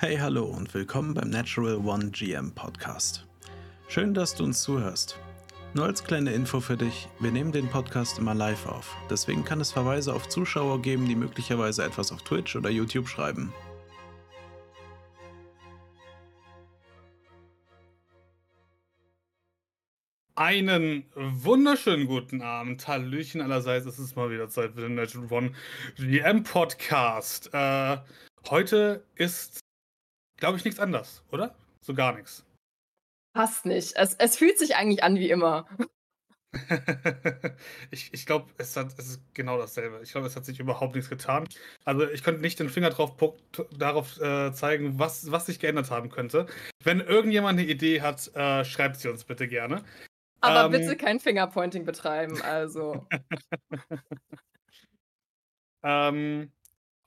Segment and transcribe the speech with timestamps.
[0.00, 3.26] Hey, hallo und willkommen beim Natural One GM Podcast.
[3.88, 5.18] Schön, dass du uns zuhörst.
[5.74, 8.96] Nur als kleine Info für dich, wir nehmen den Podcast immer live auf.
[9.10, 13.52] Deswegen kann es Verweise auf Zuschauer geben, die möglicherweise etwas auf Twitch oder YouTube schreiben.
[20.36, 22.86] Einen wunderschönen guten Abend.
[22.86, 23.84] Hallöchen allerseits.
[23.84, 25.52] Es ist mal wieder Zeit für den Natural One
[25.96, 27.52] GM Podcast.
[27.52, 27.96] Äh,
[28.48, 29.64] heute ist,
[30.38, 31.54] glaube ich, nichts anders, oder?
[31.80, 32.44] So gar nichts.
[33.34, 33.94] Passt nicht.
[33.96, 35.66] Es, es fühlt sich eigentlich an wie immer.
[37.90, 40.00] ich ich glaube, es, es ist genau dasselbe.
[40.02, 41.46] Ich glaube, es hat sich überhaupt nichts getan.
[41.84, 43.16] Also ich könnte nicht den Finger drauf
[43.76, 46.46] darauf äh, zeigen, was, was sich geändert haben könnte.
[46.82, 49.84] Wenn irgendjemand eine Idee hat, äh, schreibt sie uns bitte gerne.
[50.40, 53.06] Aber ähm, bitte kein Fingerpointing betreiben, also.
[55.82, 56.52] ähm,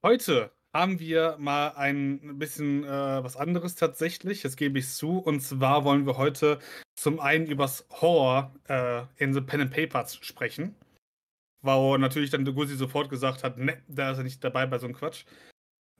[0.04, 5.18] heute haben wir mal ein bisschen äh, was anderes tatsächlich, das gebe ich zu.
[5.20, 6.60] Und zwar wollen wir heute
[6.96, 10.76] zum einen übers Horror äh, in The Pen and Papers sprechen.
[11.62, 14.80] Wo natürlich dann der Gusi sofort gesagt hat, ne, da ist er nicht dabei bei
[14.80, 15.26] so einem Quatsch.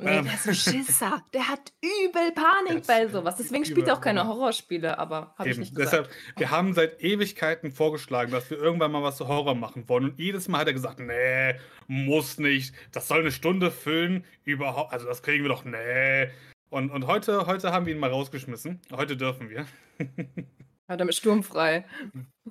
[0.02, 0.26] Nee, ähm.
[0.26, 1.24] der ist ein Schisser.
[1.34, 3.36] Der hat übel Panik bei sowas.
[3.38, 6.10] Deswegen spielt er auch keine Horrorspiele, aber habe ich nicht gesagt.
[6.10, 10.06] Deshalb, wir haben seit Ewigkeiten vorgeschlagen, dass wir irgendwann mal was zu Horror machen wollen.
[10.06, 11.56] Und jedes Mal hat er gesagt, nee,
[11.88, 12.74] muss nicht.
[12.92, 14.26] Das soll eine Stunde füllen.
[14.44, 16.30] Überhaupt, also das kriegen wir doch, nee.
[16.70, 18.80] Und, und heute, heute haben wir ihn mal rausgeschmissen.
[18.92, 19.68] Heute dürfen wir.
[20.88, 21.86] Hat er mit sturmfrei.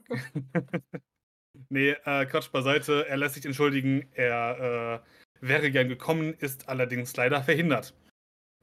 [1.69, 3.07] nee, äh, Quatsch beiseite.
[3.09, 4.09] Er lässt sich entschuldigen.
[4.12, 7.94] Er äh, wäre gern gekommen, ist allerdings leider verhindert.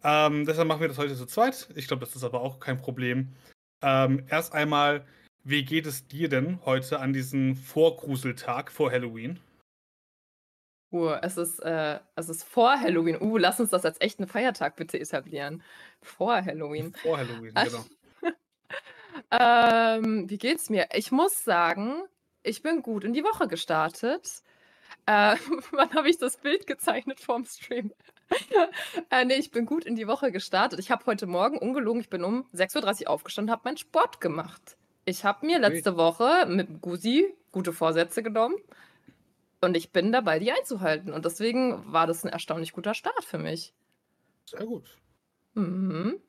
[0.03, 1.69] Ähm, deshalb machen wir das heute zu zweit.
[1.75, 3.35] Ich glaube, das ist aber auch kein Problem.
[3.81, 5.05] Ähm, erst einmal,
[5.43, 9.39] wie geht es dir denn heute an diesem Vorgruseltag vor Halloween?
[10.91, 13.21] Uh, es ist, äh, es ist vor Halloween.
[13.21, 15.61] Uh, lass uns das als echten Feiertag bitte etablieren.
[16.01, 16.93] Vor Halloween.
[16.93, 17.85] Vor Halloween, genau.
[19.31, 20.87] ähm, wie geht's mir?
[20.93, 22.03] Ich muss sagen,
[22.43, 24.43] ich bin gut in die Woche gestartet.
[25.07, 25.37] Äh,
[25.71, 27.91] wann habe ich das Bild gezeichnet vorm Stream?
[29.09, 30.79] äh, nee, ich bin gut in die Woche gestartet.
[30.79, 34.77] Ich habe heute Morgen, ungelogen, ich bin um 6.30 Uhr aufgestanden, habe meinen Sport gemacht.
[35.05, 35.95] Ich habe mir letzte.
[35.95, 38.55] Woche mit Gusi gute Vorsätze genommen
[39.61, 41.13] und ich bin dabei, die einzuhalten.
[41.13, 43.73] Und deswegen war das ein erstaunlich guter Start für mich.
[44.45, 44.97] Sehr gut.
[45.53, 46.19] Mhm.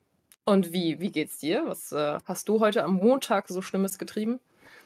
[0.45, 1.63] Und wie, wie geht's dir?
[1.65, 4.39] Was äh, hast du heute am Montag so Schlimmes getrieben?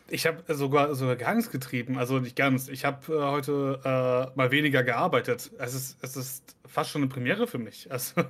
[0.09, 2.67] Ich habe sogar, sogar gar nichts getrieben, also nicht ganz.
[2.67, 5.51] Ich habe äh, heute äh, mal weniger gearbeitet.
[5.57, 7.91] Es ist, es ist fast schon eine Premiere für mich.
[7.91, 8.21] Also,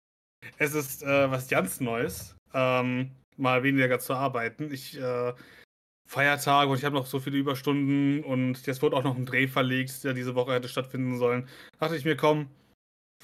[0.58, 4.72] es ist äh, was ganz Neues, ähm, mal weniger zu arbeiten.
[4.72, 5.32] Ich äh,
[6.12, 9.48] Feiertage und ich habe noch so viele Überstunden und jetzt wurde auch noch ein Dreh
[9.48, 11.48] verlegt, der diese Woche hätte stattfinden sollen.
[11.78, 12.50] Da dachte ich mir, komm,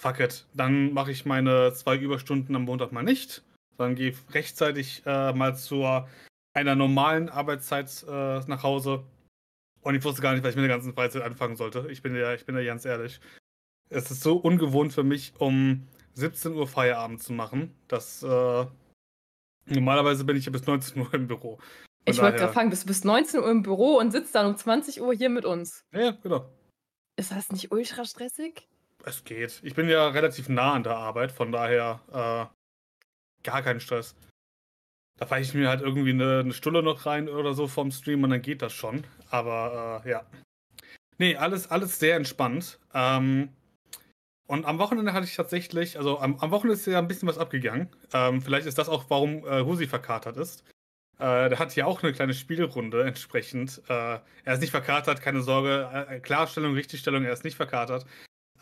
[0.01, 3.43] fuck it, dann mache ich meine zwei Überstunden am Montag mal nicht.
[3.77, 6.09] Dann gehe rechtzeitig äh, mal zur
[6.59, 9.05] einer normalen Arbeitszeit äh, nach Hause.
[9.81, 11.87] Und ich wusste gar nicht, was ich mit der ganzen Freizeit anfangen sollte.
[11.91, 13.21] Ich bin ja, ich bin ja ganz ehrlich.
[13.91, 18.67] Es ist so ungewohnt für mich, um 17 Uhr Feierabend zu machen, dass äh,
[19.67, 21.57] normalerweise bin ich ja bis 19 Uhr im Büro.
[21.57, 21.65] Von
[22.05, 24.57] ich wollte gerade fragen, bist du bis 19 Uhr im Büro und sitzt dann um
[24.57, 25.85] 20 Uhr hier mit uns?
[25.93, 26.51] Ja, genau.
[27.17, 28.69] Ist das nicht ultra stressig?
[29.05, 29.61] Es geht.
[29.63, 34.17] Ich bin ja relativ nah an der Arbeit, von daher äh, gar kein Stress.
[35.19, 38.23] Da fahre ich mir halt irgendwie eine, eine Stulle noch rein oder so vom Stream
[38.23, 39.05] und dann geht das schon.
[39.31, 40.27] Aber äh, ja.
[41.19, 42.79] Nee, alles, alles sehr entspannt.
[42.95, 43.51] Ähm,
[44.47, 47.39] und am Wochenende hatte ich tatsächlich, also am, am Wochenende ist ja ein bisschen was
[47.39, 47.89] abgegangen.
[48.15, 50.65] Ähm, vielleicht ist das auch, warum äh, Husi verkatert ist.
[51.19, 53.83] Äh, der hat ja auch eine kleine Spielrunde entsprechend.
[53.89, 56.07] Äh, er ist nicht verkatert, keine Sorge.
[56.09, 58.07] Äh, Klarstellung, Richtigstellung, er ist nicht verkatert.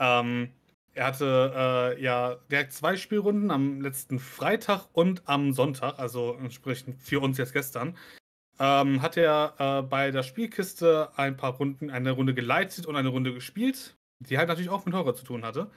[0.00, 0.52] Ähm,
[0.96, 7.00] er hatte äh, ja direkt zwei Spielrunden am letzten Freitag und am Sonntag, also entsprechend
[7.02, 7.98] für uns jetzt gestern.
[8.58, 13.10] Ähm, hat er äh, bei der Spielkiste ein paar Runden, eine Runde geleitet und eine
[13.10, 15.70] Runde gespielt, die halt natürlich auch mit Horror zu tun hatte.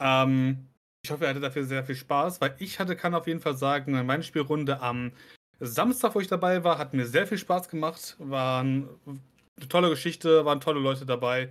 [0.00, 0.66] Ähm,
[1.04, 3.58] ich hoffe, er hatte dafür sehr viel Spaß, weil ich hatte, kann auf jeden Fall
[3.58, 5.12] sagen, meine Spielrunde am
[5.60, 8.16] Samstag, wo ich dabei war, hat mir sehr viel Spaß gemacht.
[8.18, 8.88] War eine
[9.68, 11.50] tolle Geschichte, waren tolle Leute dabei.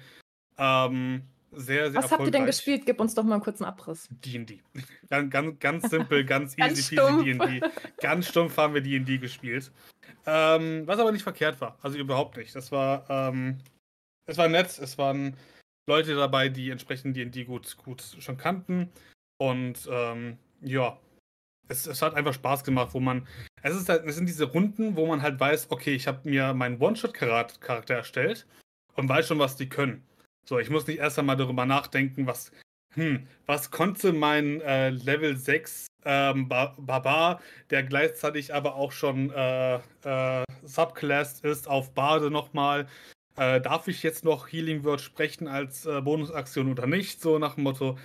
[0.57, 1.21] Ähm,
[1.55, 2.85] sehr, sehr Was habt ihr denn gespielt?
[2.85, 4.07] Gib uns doch mal einen kurzen Abriss.
[4.09, 4.61] D&D.
[5.09, 7.61] Ganz, ganz, ganz simpel, ganz, easy peasy D&D.
[8.01, 9.71] Ganz stumpf haben wir D&D gespielt.
[10.25, 11.77] Ähm, was aber nicht verkehrt war.
[11.81, 12.55] Also überhaupt nicht.
[12.55, 13.59] Das war, ähm,
[14.25, 14.77] es war nett.
[14.79, 15.35] Es waren
[15.87, 18.89] Leute dabei, die entsprechend D&D gut, gut schon kannten.
[19.37, 20.97] Und ähm, ja,
[21.67, 23.27] es, es, hat einfach Spaß gemacht, wo man.
[23.61, 26.53] Es, ist halt, es sind diese Runden, wo man halt weiß, okay, ich habe mir
[26.53, 28.45] meinen One-Shot-Charakter erstellt
[28.95, 30.03] und weiß schon, was die können.
[30.47, 32.51] So, ich muss nicht erst einmal darüber nachdenken, was,
[32.93, 39.75] hm, was konnte mein äh, Level 6 ähm, Barbar, der gleichzeitig aber auch schon äh,
[40.03, 42.87] äh, subclassed ist auf Bade nochmal.
[43.37, 47.21] Äh, darf ich jetzt noch Healing Word sprechen als äh, Bonusaktion oder nicht?
[47.21, 47.97] So nach dem Motto,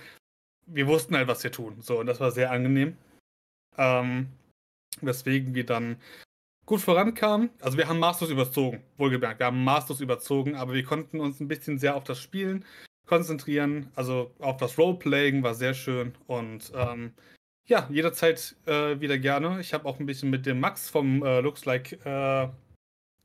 [0.65, 1.77] wir wussten halt, was wir tun.
[1.81, 2.97] So, und das war sehr angenehm.
[3.77, 4.27] Ähm,
[5.01, 5.97] weswegen wir dann
[6.65, 7.49] gut vorankamen.
[7.59, 9.39] Also wir haben Masters überzogen, wohlgemerkt.
[9.39, 12.65] Wir haben Masters überzogen, aber wir konnten uns ein bisschen sehr auf das Spielen
[13.05, 13.91] konzentrieren.
[13.95, 16.13] Also auf das Roleplaying war sehr schön.
[16.27, 17.13] Und ähm,
[17.67, 19.59] ja, jederzeit äh, wieder gerne.
[19.59, 22.47] Ich habe auch ein bisschen mit dem Max vom äh, Looks Like äh,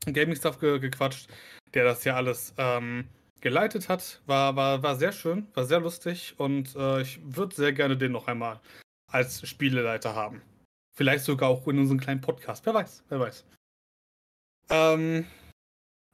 [0.05, 1.29] Gaming Stuff ge gequatscht,
[1.73, 3.07] der das ja alles ähm,
[3.41, 4.21] geleitet hat.
[4.25, 8.11] War, war, war sehr schön, war sehr lustig und äh, ich würde sehr gerne den
[8.11, 8.59] noch einmal
[9.11, 10.41] als Spieleleiter haben.
[10.97, 12.65] Vielleicht sogar auch in unserem kleinen Podcast.
[12.65, 13.45] Wer weiß, wer weiß.
[14.71, 15.27] Ähm,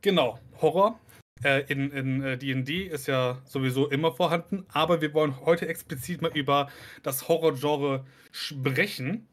[0.01, 0.99] genau, Horror
[1.41, 6.37] äh, in D&D äh, ist ja sowieso immer vorhanden, aber wir wollen heute explizit mal
[6.37, 6.69] über
[7.01, 9.25] das Horror-Genre sprechen.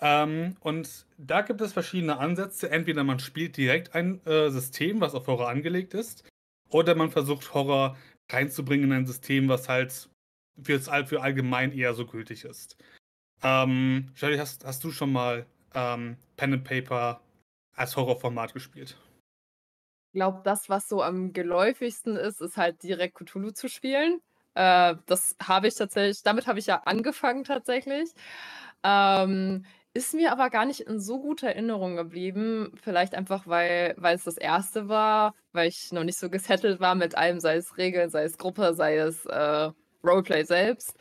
[0.00, 2.68] Ähm, und da gibt es verschiedene Ansätze.
[2.68, 6.28] Entweder man spielt direkt ein äh, System, was auf Horror angelegt ist,
[6.70, 7.96] oder man versucht Horror
[8.32, 10.10] reinzubringen in ein System, was halt
[10.60, 12.76] für, für allgemein eher so gültig ist.
[13.42, 17.20] Ähm, Shirley, hast, hast du schon mal ähm, Pen and Paper
[17.74, 18.96] als Horrorformat gespielt?
[20.12, 24.20] Ich glaube, das, was so am geläufigsten ist, ist halt direkt Cthulhu zu spielen.
[24.54, 28.10] Äh, das habe ich tatsächlich, damit habe ich ja angefangen tatsächlich.
[28.82, 29.64] Ähm,
[29.94, 32.72] ist mir aber gar nicht in so guter Erinnerung geblieben.
[32.82, 36.94] Vielleicht einfach, weil, weil es das erste war, weil ich noch nicht so gesettelt war
[36.94, 39.70] mit allem, sei es Regeln, sei es Gruppe, sei es äh,
[40.04, 40.96] Roleplay selbst.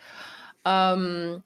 [0.65, 1.43] Ähm,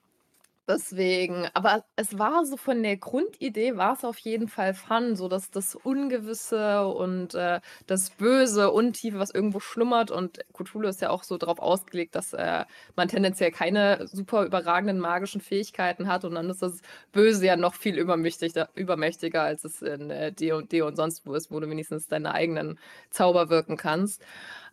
[0.73, 5.27] Deswegen, aber es war so von der Grundidee war es auf jeden Fall Fun, so
[5.27, 10.11] dass das Ungewisse und äh, das Böse, Untiefe, was irgendwo schlummert.
[10.11, 12.63] Und Cthulhu ist ja auch so darauf ausgelegt, dass äh,
[12.95, 16.23] man tendenziell keine super überragenden magischen Fähigkeiten hat.
[16.23, 16.79] Und dann ist das
[17.11, 21.59] Böse ja noch viel übermächtiger, als es in äh, D&D und sonst wo ist, wo
[21.59, 22.79] du wenigstens deine eigenen
[23.09, 24.23] Zauber wirken kannst.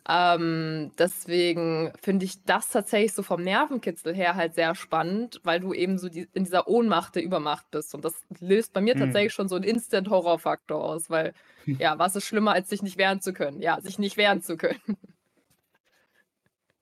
[0.07, 5.73] Ähm, deswegen finde ich das tatsächlich so vom Nervenkitzel her halt sehr spannend, weil du
[5.73, 7.93] eben so die, in dieser Ohnmacht der Übermacht bist.
[7.93, 8.99] Und das löst bei mir mhm.
[8.99, 11.33] tatsächlich schon so einen Instant-Horror-Faktor aus, weil,
[11.65, 13.61] ja, was ist schlimmer, als sich nicht wehren zu können?
[13.61, 14.97] Ja, sich nicht wehren zu können.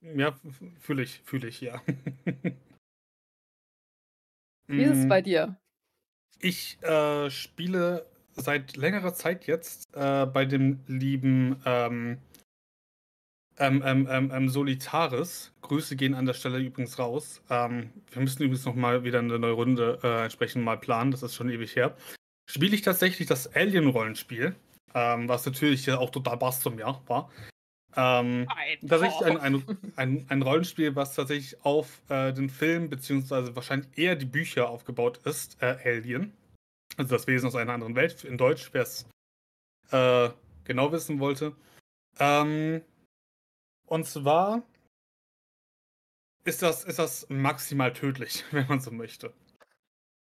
[0.01, 0.35] Ja,
[0.79, 1.81] fühle ich, fühle ich, ja.
[4.67, 5.09] Wie ist es mm.
[5.09, 5.57] bei dir?
[6.39, 8.05] Ich äh, spiele
[8.37, 12.19] seit längerer Zeit jetzt äh, bei dem lieben ähm,
[13.59, 15.51] ähm, ähm, ähm, ähm, Solitaris.
[15.61, 17.41] Grüße gehen an der Stelle übrigens raus.
[17.49, 21.11] Ähm, wir müssen übrigens noch mal wieder eine neue Runde äh, entsprechend mal planen.
[21.11, 21.95] Das ist schon ewig her.
[22.49, 24.55] Spiele ich tatsächlich das Alien-Rollenspiel,
[24.93, 27.29] ähm, was natürlich auch total Bass zum Jahr war.
[27.95, 28.47] Ähm,
[28.87, 29.63] tatsächlich ein, ein,
[29.95, 35.19] ein, ein, Rollenspiel, was tatsächlich auf äh, den Film, beziehungsweise wahrscheinlich eher die Bücher aufgebaut
[35.25, 36.31] ist, äh, Alien.
[36.95, 39.07] Also das Wesen aus einer anderen Welt, in Deutsch, wer es
[39.91, 40.29] äh,
[40.63, 41.55] genau wissen wollte.
[42.19, 42.81] Ähm,
[43.87, 44.63] und zwar
[46.43, 49.33] ist das, ist das maximal tödlich, wenn man so möchte.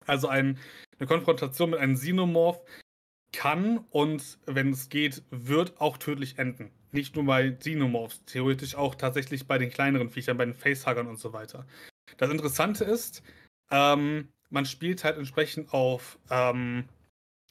[0.05, 0.57] Also ein,
[0.97, 2.61] eine Konfrontation mit einem Xenomorph
[3.33, 6.71] kann und, wenn es geht, wird auch tödlich enden.
[6.91, 11.19] Nicht nur bei Xenomorphs, theoretisch auch tatsächlich bei den kleineren Viechern, bei den Facehuggern und
[11.19, 11.65] so weiter.
[12.17, 13.23] Das Interessante ist,
[13.71, 16.87] ähm, man spielt halt entsprechend auf ähm,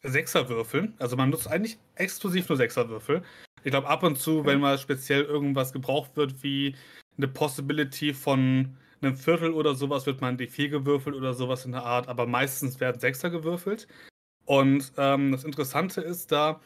[0.03, 0.95] Sechserwürfeln.
[0.99, 3.23] Also man nutzt eigentlich exklusiv nur Sechserwürfel.
[3.65, 6.77] Ich glaube, ab und zu, wenn mal speziell irgendwas gebraucht wird, wie
[7.17, 11.73] eine Possibility von einem Viertel oder sowas, wird man die vier gewürfelt oder sowas in
[11.73, 13.89] der Art, aber meistens werden Sechser gewürfelt.
[14.45, 16.61] Und ähm, das Interessante ist da,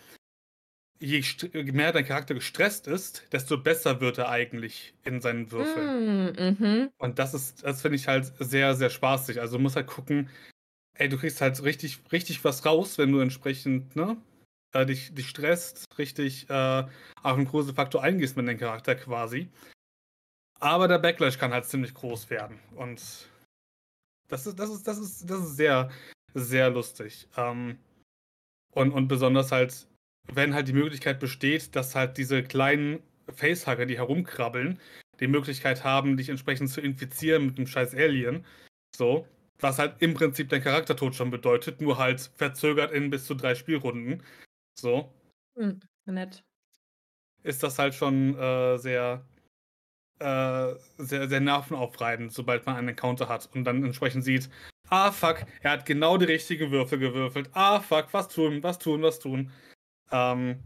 [1.01, 6.33] je mehr dein Charakter gestresst ist, desto besser wird er eigentlich in seinen Würfeln.
[6.33, 6.91] Mm, mhm.
[6.99, 9.41] Und das ist, das finde ich halt sehr, sehr spaßig.
[9.41, 10.29] Also du musst halt gucken,
[10.95, 14.17] ey, du kriegst halt richtig, richtig was raus, wenn du entsprechend, ne,
[14.73, 16.85] äh, dich, dich stresst, richtig äh,
[17.23, 19.49] auf einen großen Faktor eingehst mit dem Charakter quasi.
[20.61, 22.59] Aber der Backlash kann halt ziemlich groß werden.
[22.75, 23.29] Und
[24.29, 25.91] das ist, das ist, das ist, das ist sehr,
[26.35, 27.29] sehr lustig.
[27.37, 27.79] Ähm,
[28.73, 29.87] und, und besonders halt,
[30.33, 34.81] wenn halt die Möglichkeit besteht, dass halt diese kleinen Facehugger, die herumkrabbeln,
[35.21, 38.45] die Möglichkeit haben, dich entsprechend zu infizieren mit dem scheiß Alien.
[38.95, 39.27] So.
[39.61, 43.57] Was halt im Prinzip dein Charaktertod schon bedeutet, nur halt verzögert in bis zu drei
[43.57, 44.23] Spielrunden.
[44.79, 45.13] So.
[45.57, 46.45] Hm, nett.
[47.43, 49.25] Ist das halt schon äh, sehr,
[50.21, 54.49] äh, sehr, sehr nervenaufreibend, sobald man einen Encounter hat und dann entsprechend sieht,
[54.89, 57.51] ah fuck, er hat genau die richtige Würfel gewürfelt.
[57.53, 59.51] Ah fuck, was tun, was tun, was tun.
[60.13, 60.63] Ähm,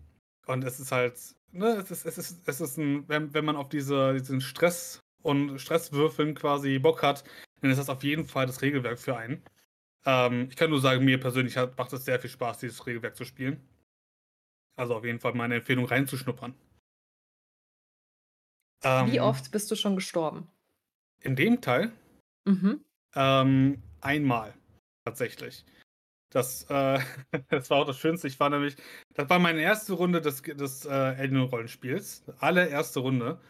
[0.47, 1.19] und es ist halt,
[1.52, 5.00] ne, es ist, es ist, es ist ein, wenn, wenn man auf diese, diesen Stress
[5.23, 7.25] und Stresswürfeln quasi Bock hat,
[7.61, 9.42] dann ist das auf jeden Fall das Regelwerk für einen.
[10.04, 13.16] Ähm, ich kann nur sagen, mir persönlich hat, macht es sehr viel Spaß, dieses Regelwerk
[13.16, 13.66] zu spielen.
[14.76, 16.55] Also auf jeden Fall meine Empfehlung reinzuschnuppern.
[18.85, 20.49] Wie Ähm, oft bist du schon gestorben?
[21.21, 21.93] in dem Teil
[22.49, 22.85] Mhm.
[23.14, 24.55] ähm, einmal
[25.07, 25.64] tatsächlich.
[26.33, 26.99] Das, äh,
[27.49, 28.26] das war auch das Schönste.
[28.26, 28.75] Ich war nämlich,
[29.14, 32.25] das war meine erste Runde des, des äh, Elden-Rollenspiels.
[32.41, 33.41] Allererste Runde.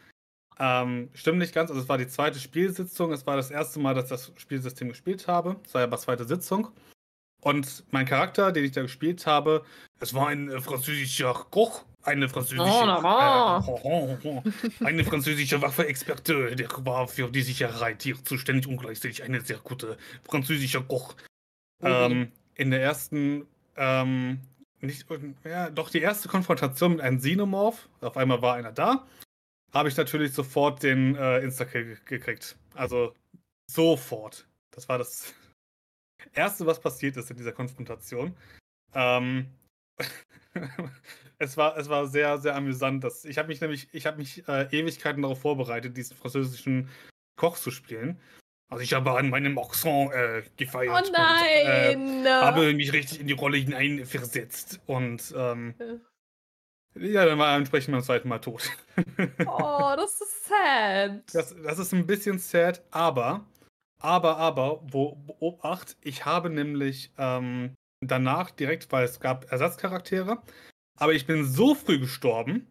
[0.58, 3.10] Ähm, stimmt nicht ganz, also es war die zweite Spielsitzung.
[3.12, 5.58] Es war das erste Mal, dass ich das Spielsystem gespielt habe.
[5.64, 6.70] Es war ja aber zweite Sitzung.
[7.42, 9.64] Und mein Charakter, den ich da gespielt habe,
[10.00, 12.62] es war ein äh, französischer Koch, eine französische,
[13.82, 19.40] Oh, äh, eine französische Waffeexperte, der war für die Sicherheit hier zuständig und gleichzeitig eine
[19.40, 21.14] sehr gute französischer Koch.
[21.82, 21.90] Ui.
[21.90, 23.46] Ähm, in der ersten,
[23.76, 24.40] ähm,
[24.80, 25.06] nicht,
[25.44, 29.04] ja, doch die erste Konfrontation mit einem Xenomorph, auf einmal war einer da,
[29.72, 32.56] habe ich natürlich sofort den äh, Insta-Kill ge- gekriegt.
[32.74, 33.14] Also
[33.68, 34.46] sofort.
[34.70, 35.34] Das war das
[36.34, 38.36] Erste, was passiert ist in dieser Konfrontation.
[38.94, 39.46] Ähm,
[41.38, 43.04] es, war, es war sehr, sehr amüsant.
[43.04, 46.88] Dass, ich habe mich nämlich, ich habe mich äh, Ewigkeiten darauf vorbereitet, diesen französischen
[47.36, 48.20] Koch zu spielen.
[48.70, 50.94] Also ich habe an meinem Accent äh, gefeiert.
[50.94, 52.26] Oh und, äh, nein!
[52.26, 54.80] habe mich richtig in die Rolle hinein versetzt.
[54.86, 55.74] Und ähm,
[56.94, 58.70] ja, dann war er entsprechend beim zweiten Mal tot.
[59.46, 61.22] oh, das ist sad.
[61.32, 63.44] Das, das ist ein bisschen sad, aber,
[64.02, 70.42] aber, aber, wo, Obacht, ich habe nämlich ähm, danach direkt, weil es gab Ersatzcharaktere,
[70.98, 72.66] aber ich bin so früh gestorben,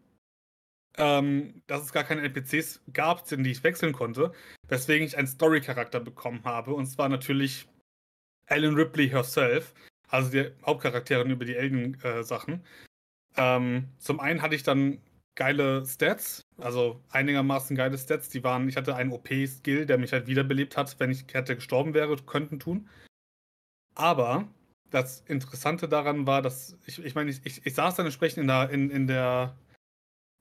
[0.97, 4.33] ähm, dass es gar keine NPCs gab, in die ich wechseln konnte,
[4.67, 7.67] weswegen ich einen Story-Charakter bekommen habe, und zwar natürlich
[8.47, 9.73] Ellen Ripley herself,
[10.09, 12.63] also die Hauptcharakterin über die Elden-Sachen.
[13.37, 14.99] ähm, zum einen hatte ich dann
[15.35, 18.29] geile Stats, also einigermaßen geile Stats.
[18.29, 21.93] Die waren, ich hatte einen OP-Skill, der mich halt wiederbelebt hat, wenn ich hätte gestorben
[21.93, 22.89] wäre, könnten tun.
[23.95, 24.47] Aber
[24.89, 28.47] das Interessante daran war, dass ich, ich meine, ich, ich, ich saß dann entsprechend in
[28.47, 29.55] der, in, in der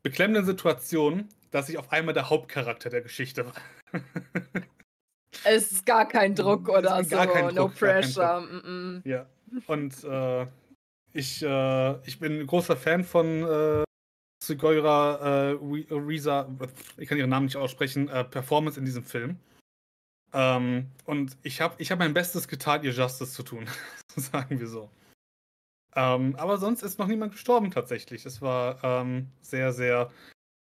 [0.02, 3.54] beklemmenden Situation, dass ich auf einmal der Hauptcharakter der Geschichte war.
[5.44, 7.11] Es ist gar kein Druck oder so.
[7.11, 8.40] gar kein no Druck, kein pressure.
[8.40, 9.09] Mm -mm.
[9.09, 9.26] Ja.
[9.68, 10.47] Und äh,
[11.12, 13.85] ich, äh, ich bin ein großer Fan von äh,
[14.50, 16.49] Sugoira äh, Ri- Risa,
[16.97, 19.38] ich kann ihren Namen nicht aussprechen, äh, Performance in diesem Film.
[20.33, 23.66] Ähm, und ich habe ich hab mein Bestes getan, ihr Justice zu tun,
[24.16, 24.90] sagen wir so.
[25.97, 28.26] Ähm, aber sonst ist noch niemand gestorben tatsächlich.
[28.26, 30.11] Es war ähm, sehr, sehr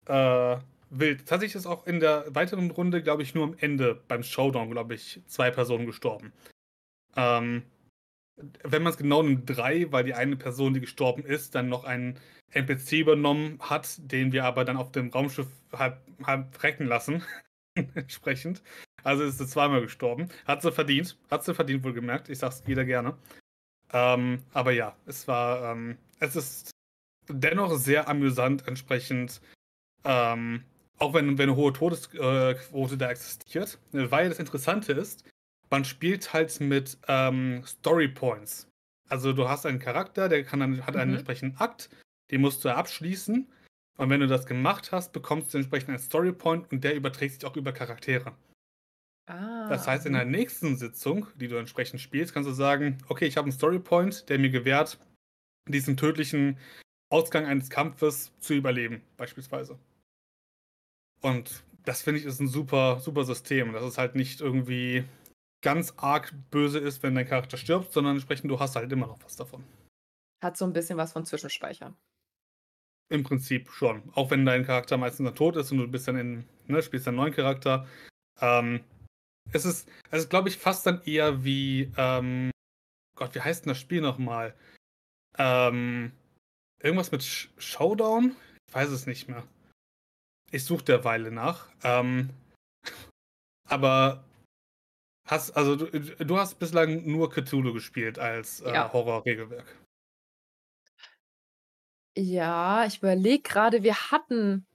[0.06, 0.56] äh,
[0.90, 1.26] wild.
[1.26, 4.94] Tatsächlich ist auch in der weiteren Runde, glaube ich, nur am Ende beim Showdown, glaube
[4.94, 6.32] ich, zwei Personen gestorben.
[7.16, 7.62] Ähm,
[8.62, 11.84] wenn man es genau nimmt, drei, weil die eine Person, die gestorben ist, dann noch
[11.84, 12.18] einen
[12.50, 17.22] NPC übernommen hat, den wir aber dann auf dem Raumschiff halb, halb recken lassen.
[17.94, 18.62] Entsprechend.
[19.04, 20.28] Also ist sie zweimal gestorben.
[20.46, 21.18] Hat sie verdient.
[21.30, 22.28] Hat sie verdient, wohl gemerkt.
[22.28, 23.16] Ich sag's jeder gerne.
[23.92, 26.70] Ähm, aber ja, es war, ähm, es ist
[27.28, 29.40] dennoch sehr amüsant, entsprechend,
[30.04, 30.64] ähm,
[30.98, 35.24] auch wenn, wenn eine hohe Todesquote da existiert, weil das Interessante ist,
[35.70, 38.68] man spielt halt mit ähm, Story Points.
[39.08, 41.16] Also du hast einen Charakter, der kann dann, hat einen Mhm.
[41.16, 41.88] entsprechenden Akt,
[42.30, 43.50] den musst du abschließen.
[43.96, 47.34] Und wenn du das gemacht hast, bekommst du entsprechend einen Story Point und der überträgt
[47.34, 48.34] sich auch über Charaktere.
[49.26, 50.30] Ah, Das heißt, in der mhm.
[50.30, 54.28] nächsten Sitzung, die du entsprechend spielst, kannst du sagen, okay, ich habe einen Story Point,
[54.28, 54.98] der mir gewährt,
[55.66, 56.58] diesen tödlichen
[57.10, 59.78] Ausgang eines Kampfes zu überleben, beispielsweise.
[61.20, 63.72] Und das finde ich ist ein super, super System.
[63.72, 65.04] Dass es halt nicht irgendwie
[65.68, 69.22] ganz arg böse ist, wenn dein Charakter stirbt, sondern entsprechend du hast halt immer noch
[69.22, 69.64] was davon.
[70.42, 71.94] Hat so ein bisschen was von Zwischenspeichern.
[73.10, 74.10] Im Prinzip schon.
[74.14, 77.06] Auch wenn dein Charakter meistens dann tot ist und du bist dann in, ne, spielst
[77.06, 77.86] einen neuen Charakter.
[78.40, 78.82] Ähm,
[79.52, 82.50] es ist, es ist, glaube ich, fast dann eher wie, ähm,
[83.14, 84.54] Gott, wie heißt denn das Spiel nochmal?
[85.36, 86.12] Ähm,
[86.80, 88.34] irgendwas mit Sh Showdown?
[88.68, 89.46] Ich weiß es nicht mehr.
[90.50, 91.68] Ich suche derweile nach.
[91.82, 92.30] Ähm,
[93.68, 94.24] aber
[95.28, 98.92] hast, also du, du hast bislang nur Cthulhu gespielt als äh, Ja.
[98.92, 99.66] Horror-Regelwerk.
[102.16, 104.66] Ja, ich überlege gerade, wir hatten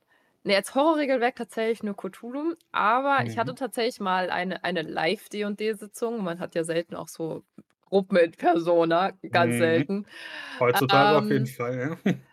[0.44, 3.56] ne, als Horrorregelwerk tatsächlich nur Cthulhu, aber ich hatte Mhm.
[3.56, 6.24] tatsächlich mal eine eine Live-D&D-Sitzung.
[6.24, 7.44] Man hat ja selten auch so
[7.86, 9.58] Gruppen mit Persona, ganz Mhm.
[9.58, 10.06] selten.
[10.60, 12.14] Heutzutage auf jeden Ähm, Fall, ja.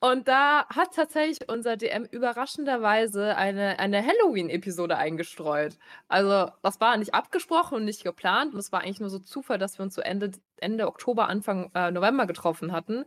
[0.00, 5.76] und da hat tatsächlich unser DM überraschenderweise eine eine Halloween-Episode eingestreut.
[6.08, 9.58] Also, das war nicht abgesprochen und nicht geplant und es war eigentlich nur so Zufall,
[9.58, 13.04] dass wir uns so Ende Ende Oktober, Anfang, äh, November getroffen hatten.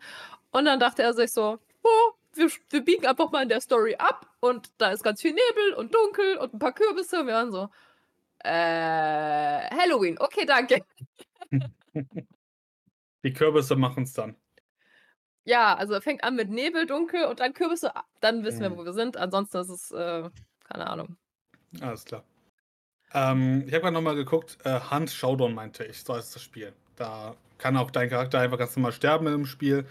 [0.51, 3.95] Und dann dachte er sich so: „Oh, wir wir biegen einfach mal in der Story
[3.97, 7.35] ab und da ist ganz viel Nebel und dunkel und 'n paar Kürbisse.“ Und wir
[7.35, 7.69] waren so:
[8.43, 8.51] „Äh,
[9.71, 10.81] Halloween, okay, danke.“
[13.25, 14.35] Die Kürbisse machen es dann.
[15.43, 17.91] Ja, also fängt an mit Nebel, dunkel und dann Kürbisse.
[18.19, 18.77] Dann wissen wir, Mhm.
[18.77, 19.17] wo wir sind.
[19.17, 20.29] Ansonsten ist es, äh,
[20.67, 21.17] keine Ahnung.
[21.81, 22.23] Alles klar.
[23.13, 26.73] Ähm, ich habe gerade nochmal geguckt, äh, Hunt Showdown meinte ich, so heißt das Spiel.
[26.95, 29.85] Da kann auch dein Charakter einfach ganz normal sterben im Spiel,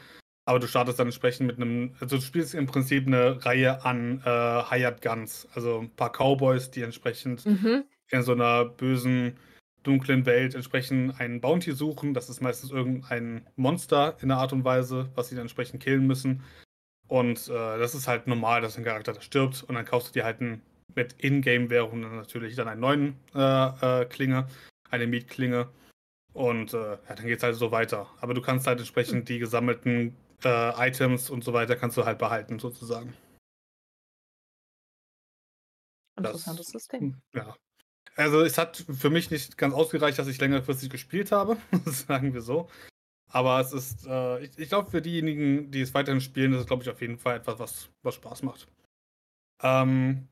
[0.46, 4.22] aber du startest dann entsprechend mit einem, also du spielst im Prinzip eine Reihe an
[4.24, 7.84] äh, Hired Guns, also ein paar Cowboys, die entsprechend Mhm.
[8.10, 9.36] in so einer bösen,
[9.82, 12.14] dunklen Welt entsprechend einen Bounty suchen.
[12.14, 16.06] Das ist meistens irgendein Monster in der Art und Weise, was sie dann entsprechend killen
[16.06, 16.42] müssen.
[17.08, 20.12] Und äh, das ist halt normal, dass ein Charakter da stirbt und dann kaufst du
[20.12, 20.62] dir halt einen,
[20.94, 24.46] mit Ingame-Währungen natürlich dann einen neuen äh, äh, Klinge,
[24.90, 25.68] eine Mietklinge.
[26.32, 28.08] Und äh, ja, dann geht's halt so weiter.
[28.20, 32.18] Aber du kannst halt entsprechend die gesammelten äh, Items und so weiter kannst du halt
[32.18, 33.14] behalten, sozusagen.
[36.16, 37.20] Das- Interessantes System.
[37.34, 37.56] Ja.
[38.16, 42.42] Also es hat für mich nicht ganz ausgereicht, dass ich längerfristig gespielt habe, sagen wir
[42.42, 42.68] so.
[43.32, 46.66] Aber es ist, äh, ich, ich glaube, für diejenigen, die es weiterhin spielen, ist es,
[46.66, 48.66] glaube ich, auf jeden Fall etwas, was, was Spaß macht.
[49.62, 50.28] Ähm,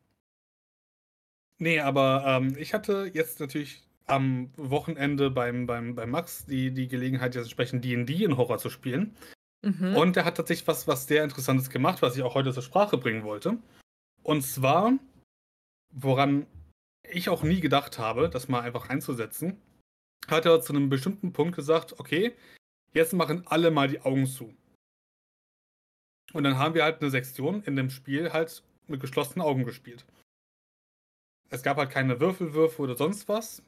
[1.59, 6.89] nee, aber ähm, ich hatte jetzt natürlich am Wochenende beim, beim, beim Max die, die
[6.89, 9.15] Gelegenheit, jetzt entsprechend D&D in Horror zu spielen.
[9.63, 9.97] Mhm.
[9.97, 12.97] Und er hat tatsächlich was, was sehr Interessantes gemacht, was ich auch heute zur Sprache
[12.97, 13.59] bringen wollte.
[14.23, 14.93] Und zwar,
[15.91, 16.47] woran
[17.11, 19.61] ich auch nie gedacht habe, das mal einfach einzusetzen,
[20.27, 22.35] hat er zu einem bestimmten Punkt gesagt, okay,
[22.93, 24.55] jetzt machen alle mal die Augen zu.
[26.33, 30.05] Und dann haben wir halt eine Sektion in dem Spiel halt mit geschlossenen Augen gespielt.
[31.51, 33.63] Es gab halt keine Würfelwürfe oder sonst was.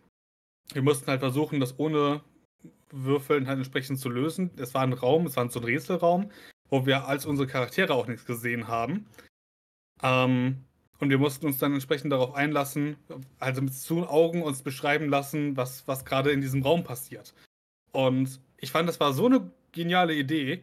[0.73, 2.23] Wir mussten halt versuchen, das ohne
[2.91, 4.51] Würfeln halt entsprechend zu lösen.
[4.57, 6.31] Es war ein Raum, es war so ein Rätselraum,
[6.69, 9.07] wo wir als unsere Charaktere auch nichts gesehen haben.
[10.03, 10.65] Ähm,
[11.01, 12.97] und wir mussten uns dann entsprechend darauf einlassen,
[13.39, 17.35] also mit zu Augen uns beschreiben lassen, was, was gerade in diesem Raum passiert.
[17.93, 20.63] Und ich fand, das war so eine geniale Idee.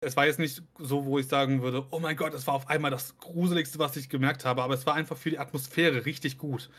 [0.00, 2.68] Es war jetzt nicht so, wo ich sagen würde, oh mein Gott, es war auf
[2.68, 6.38] einmal das Gruseligste, was ich gemerkt habe, aber es war einfach für die Atmosphäre richtig
[6.38, 6.70] gut.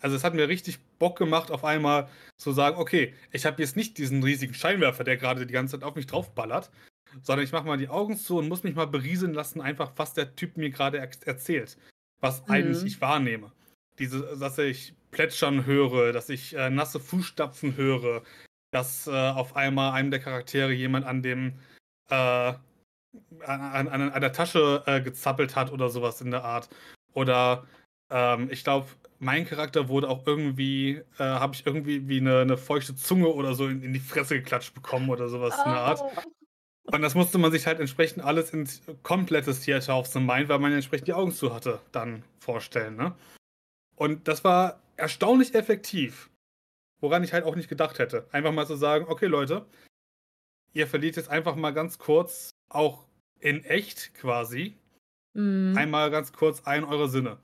[0.00, 3.76] Also es hat mir richtig Bock gemacht, auf einmal zu sagen, okay, ich habe jetzt
[3.76, 6.70] nicht diesen riesigen Scheinwerfer, der gerade die ganze Zeit auf mich draufballert,
[7.22, 10.14] sondern ich mache mal die Augen zu und muss mich mal berieseln lassen, einfach was
[10.14, 11.76] der Typ mir gerade er erzählt,
[12.20, 12.52] was Mhm.
[12.52, 13.52] eigentlich ich wahrnehme.
[13.98, 18.22] Diese, dass ich plätschern höre, dass ich äh, nasse Fußstapfen höre,
[18.70, 21.54] dass äh, auf einmal einem der Charaktere jemand an dem
[22.10, 26.68] äh, an, an, an, der Tasche äh, gezappelt hat oder sowas in der Art.
[27.14, 27.66] Oder
[28.10, 28.86] ähm, ich glaube,
[29.18, 33.54] mein Charakter wurde auch irgendwie, äh, habe ich irgendwie wie eine, eine feuchte Zunge oder
[33.54, 36.02] so in, in die Fresse geklatscht bekommen oder sowas in der Art.
[36.90, 40.58] Und das musste man sich halt entsprechend alles ins komplettes Theater of the Mind, weil
[40.58, 42.96] man entsprechend die Augen zu hatte, dann vorstellen.
[42.96, 43.14] Ne?
[43.96, 46.30] Und das war erstaunlich effektiv.
[47.00, 48.26] Woran ich halt auch nicht gedacht hätte.
[48.32, 49.66] Einfach mal zu sagen, okay Leute,
[50.72, 53.06] ihr verliert jetzt einfach mal ganz kurz, auch
[53.38, 54.76] in echt quasi,
[55.34, 55.76] Mhm.
[55.76, 57.38] einmal ganz kurz ein eure Sinne.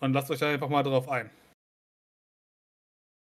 [0.00, 1.30] Und lasst euch da einfach mal drauf ein.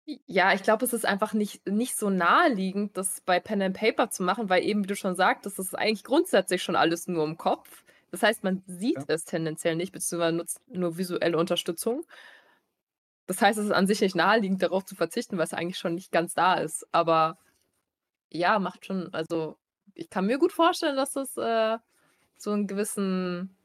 [0.06, 4.10] Ja, ich glaube, es ist einfach nicht, nicht so naheliegend, das bei Pen and Paper
[4.10, 7.24] zu machen, weil eben, wie du schon sagtest, das ist eigentlich grundsätzlich schon alles nur
[7.24, 7.84] im Kopf.
[8.10, 9.04] Das heißt, man sieht Ja.
[9.08, 12.06] es tendenziell nicht, beziehungsweise nutzt nur visuelle Unterstützung.
[13.28, 15.96] Das heißt, es ist an sich nicht naheliegend, darauf zu verzichten, weil es eigentlich schon
[15.96, 16.86] nicht ganz da ist.
[16.92, 17.38] Aber
[18.30, 19.58] ja, macht schon, also
[19.94, 21.78] ich kann mir gut vorstellen, dass das äh,
[22.38, 23.56] so einen gewissen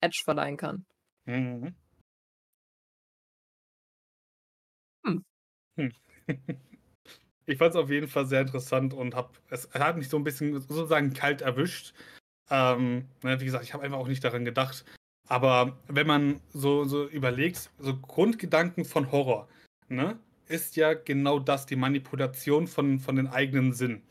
[0.00, 0.84] Edge verleihen kann.
[1.24, 1.74] Mhm.
[5.78, 5.92] Hm.
[7.46, 10.24] Ich fand es auf jeden Fall sehr interessant und hab, es hat mich so ein
[10.24, 11.94] bisschen sozusagen kalt erwischt.
[12.50, 14.84] Ähm, ne, wie gesagt, ich habe einfach auch nicht daran gedacht.
[15.28, 19.48] Aber wenn man so, so überlegt, so Grundgedanken von Horror,
[19.88, 24.02] ne, ist ja genau das, die Manipulation von, von den eigenen Sinnen.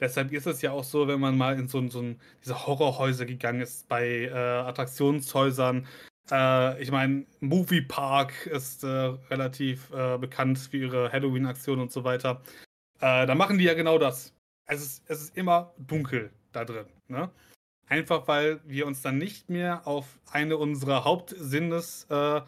[0.00, 3.26] Deshalb ist es ja auch so, wenn man mal in so, so ein, diese Horrorhäuser
[3.26, 5.86] gegangen ist, bei äh, Attraktionshäusern.
[6.30, 12.04] Äh, ich meine, Movie Park ist äh, relativ äh, bekannt für ihre Halloween-Aktion und so
[12.04, 12.42] weiter.
[13.00, 14.34] Äh, da machen die ja genau das.
[14.66, 16.86] Es ist, es ist immer dunkel da drin.
[17.08, 17.30] Ne?
[17.86, 22.46] Einfach weil wir uns dann nicht mehr auf eine unserer Hauptsinnesorgane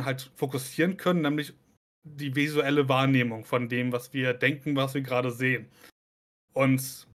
[0.00, 1.54] äh, halt fokussieren können, nämlich
[2.04, 5.68] die visuelle Wahrnehmung von dem, was wir denken, was wir gerade sehen.
[6.52, 7.06] Und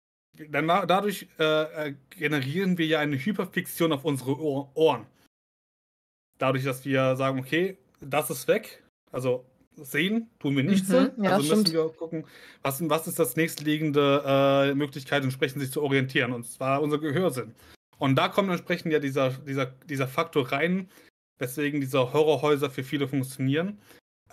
[0.49, 5.05] dann, dadurch äh, generieren wir ja eine Hyperfiktion auf unsere Ohr Ohren.
[6.37, 9.45] Dadurch, dass wir sagen, okay, das ist weg, also
[9.75, 10.99] sehen tun wir nicht so.
[10.99, 11.73] Mhm, ja, also müssen stimmt.
[11.73, 12.25] wir gucken,
[12.61, 16.33] was, was ist das nächstliegende äh, Möglichkeit, entsprechend sich zu orientieren.
[16.33, 17.53] Und zwar unser Gehörsinn.
[17.99, 20.89] Und da kommt entsprechend ja dieser, dieser, dieser Faktor rein,
[21.39, 23.79] weswegen diese Horrorhäuser für viele funktionieren.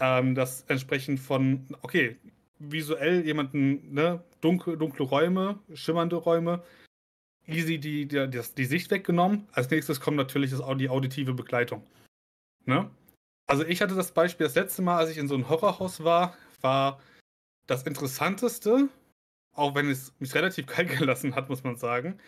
[0.00, 2.16] Ähm, das entsprechend von, okay,
[2.58, 6.62] visuell jemanden, ne, dunkle, dunkle Räume, schimmernde Räume,
[7.46, 9.46] easy die, die, die, die Sicht weggenommen.
[9.52, 11.84] Als nächstes kommt natürlich das, die auditive Begleitung.
[12.64, 12.90] Ne?
[13.46, 16.36] Also ich hatte das Beispiel das letzte Mal, als ich in so einem Horrorhaus war,
[16.60, 17.00] war
[17.66, 18.88] das Interessanteste,
[19.52, 22.18] auch wenn es mich relativ kalt gelassen hat, muss man sagen,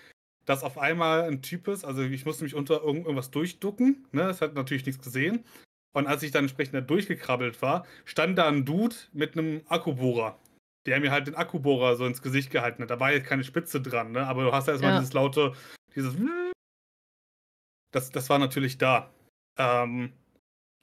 [0.45, 4.29] dass auf einmal ein Typ ist, also ich musste mich unter irgendwas durchducken, ne?
[4.31, 5.45] Es hat natürlich nichts gesehen.
[5.93, 10.39] Und als ich dann entsprechend da durchgekrabbelt war, stand da ein Dude mit einem Akkubohrer,
[10.87, 12.91] der mir halt den Akkubohrer so ins Gesicht gehalten hat.
[12.91, 14.27] Da war jetzt keine Spitze dran, ne?
[14.27, 14.99] Aber du hast ja erstmal ja.
[14.99, 15.53] dieses laute,
[15.95, 16.17] dieses
[17.93, 19.11] das, das war natürlich da.
[19.59, 20.13] Ähm,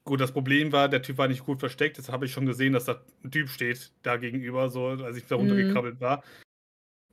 [0.05, 1.97] gut, das Problem war, der Typ war nicht gut versteckt.
[1.97, 5.25] Jetzt habe ich schon gesehen, dass da ein Typ steht da gegenüber, so als ich
[5.25, 6.01] da runtergekrabbelt mhm.
[6.01, 6.23] war.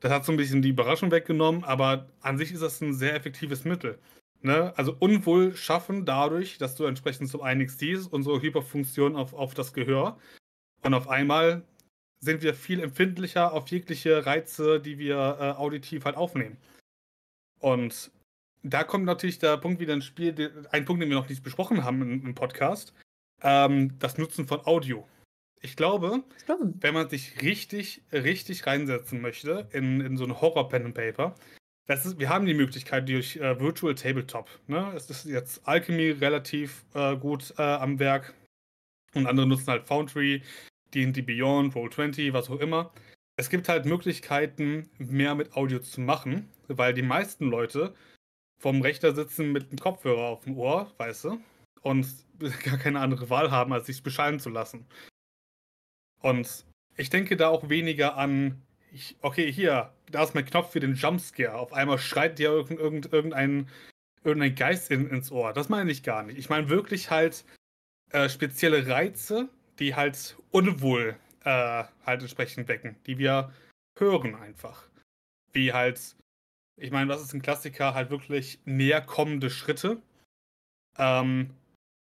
[0.00, 3.14] Das hat so ein bisschen die Überraschung weggenommen, aber an sich ist das ein sehr
[3.14, 3.98] effektives Mittel.
[4.42, 4.72] Ne?
[4.76, 9.74] Also Unwohl schaffen dadurch, dass du entsprechend zum einen siehst, unsere Hyperfunktion auf, auf das
[9.74, 10.18] Gehör.
[10.82, 11.62] Und auf einmal
[12.20, 16.56] sind wir viel empfindlicher auf jegliche Reize, die wir äh, auditiv halt aufnehmen.
[17.58, 18.10] Und
[18.62, 21.84] da kommt natürlich der Punkt wieder ins Spiel, ein Punkt, den wir noch nicht besprochen
[21.84, 22.92] haben im, im Podcast,
[23.42, 25.06] ähm, das Nutzen von Audio.
[25.62, 30.94] Ich glaube, wenn man sich richtig, richtig reinsetzen möchte in, in so ein Horror-Pen and
[30.94, 31.34] Paper,
[31.86, 34.48] ist, wir haben die Möglichkeit durch äh, Virtual Tabletop.
[34.68, 34.92] Ne?
[34.94, 38.34] Es ist jetzt Alchemy relativ äh, gut äh, am Werk
[39.14, 40.42] und andere nutzen halt Foundry,
[40.94, 42.92] D&D Beyond, Roll20, was auch immer.
[43.36, 47.94] Es gibt halt Möglichkeiten, mehr mit Audio zu machen, weil die meisten Leute
[48.58, 51.40] vom Rechter sitzen mit dem Kopfhörer auf dem Ohr, weißt du,
[51.82, 52.06] und
[52.64, 54.86] gar keine andere Wahl haben, als sich beschallen zu lassen.
[56.20, 56.64] Und
[56.96, 58.60] ich denke da auch weniger an,
[58.92, 61.54] ich, okay, hier, da ist mein Knopf für den Jumpscare.
[61.58, 63.68] Auf einmal schreit dir irgend, irgendein,
[64.24, 65.52] irgendein Geist in, ins Ohr.
[65.52, 66.38] Das meine ich gar nicht.
[66.38, 67.44] Ich meine wirklich halt
[68.10, 69.48] äh, spezielle Reize,
[69.78, 73.52] die halt Unwohl äh, halt entsprechend wecken, die wir
[73.98, 74.88] hören einfach.
[75.52, 76.16] Wie halt,
[76.76, 77.94] ich meine, was ist ein Klassiker?
[77.94, 80.00] Halt wirklich näher kommende Schritte.
[80.98, 81.50] Ähm,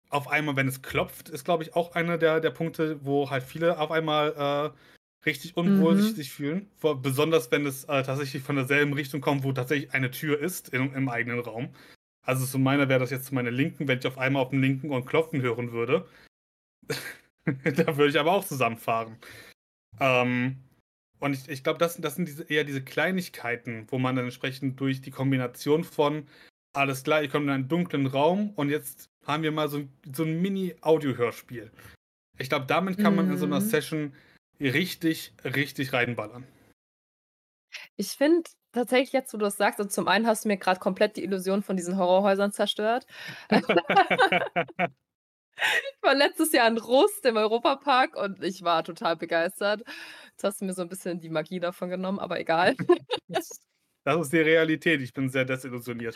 [0.10, 3.44] auf einmal, wenn es klopft, ist, glaube ich, auch einer der, der Punkte, wo halt
[3.44, 4.34] viele auf einmal
[4.76, 6.02] äh, richtig unwohl mhm.
[6.02, 6.70] sich, fühlen.
[6.78, 10.70] Vor, besonders wenn es äh, tatsächlich von derselben Richtung kommt, wo tatsächlich eine Tür ist
[10.70, 11.74] in, im eigenen Raum.
[12.26, 14.62] Also zu meiner wäre das jetzt zu meiner Linken, wenn ich auf einmal auf dem
[14.62, 16.08] linken Ohr klopfen hören würde.
[17.64, 19.18] da würde ich aber auch zusammenfahren.
[20.00, 20.58] Ähm,
[21.20, 24.80] und ich, ich glaube, das, das sind diese, eher diese Kleinigkeiten, wo man dann entsprechend
[24.80, 26.28] durch die Kombination von
[26.74, 30.24] alles klar, ich komme in einen dunklen Raum und jetzt haben wir mal so, so
[30.24, 31.72] ein Mini-Audio-Hörspiel.
[32.38, 33.66] Ich glaube, damit kann man in so einer mhm.
[33.66, 34.14] Session
[34.60, 36.46] richtig, richtig reinballern.
[37.96, 40.80] Ich finde tatsächlich jetzt, wo du das sagst, also zum einen hast du mir gerade
[40.80, 43.08] komplett die Illusion von diesen Horrorhäusern zerstört.
[45.58, 49.84] Ich war letztes Jahr in Rust im Europapark und ich war total begeistert.
[50.32, 52.76] Jetzt hast du mir so ein bisschen die Magie davon genommen, aber egal.
[54.08, 55.02] Das ist die Realität.
[55.02, 56.16] Ich bin sehr desillusioniert.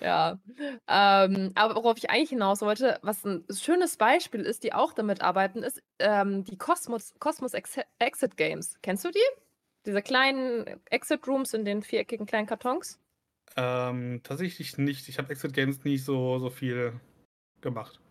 [0.00, 0.38] Ja,
[0.86, 5.22] ähm, aber worauf ich eigentlich hinaus wollte, was ein schönes Beispiel ist, die auch damit
[5.22, 8.76] arbeiten, ist ähm, die Cosmos, Cosmos Exit Games.
[8.82, 9.20] Kennst du die?
[9.86, 13.00] Diese kleinen Exit Rooms in den viereckigen kleinen Kartons?
[13.56, 15.08] Ähm, tatsächlich nicht.
[15.08, 16.92] Ich habe Exit Games nicht so, so viel
[17.62, 18.01] gemacht.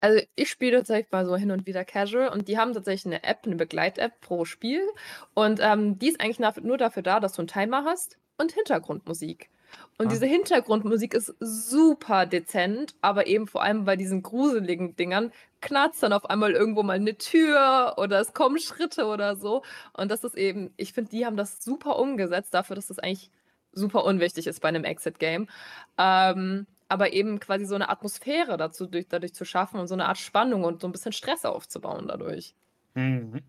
[0.00, 3.24] Also ich spiele tatsächlich mal so hin und wieder Casual und die haben tatsächlich eine
[3.24, 4.82] App, eine Begleit-App pro Spiel.
[5.34, 9.48] Und ähm, die ist eigentlich nur dafür da, dass du einen Timer hast und Hintergrundmusik.
[9.98, 10.10] Und ah.
[10.10, 16.12] diese Hintergrundmusik ist super dezent, aber eben vor allem bei diesen gruseligen Dingern knarzt dann
[16.12, 19.62] auf einmal irgendwo mal eine Tür oder es kommen Schritte oder so.
[19.94, 23.30] Und das ist eben, ich finde, die haben das super umgesetzt dafür, dass das eigentlich
[23.72, 25.48] super unwichtig ist bei einem Exit-Game.
[25.98, 30.06] Ähm, aber eben quasi so eine Atmosphäre dazu durch, dadurch zu schaffen und so eine
[30.06, 32.54] Art Spannung und so ein bisschen Stress aufzubauen dadurch.
[32.94, 33.42] Mhm.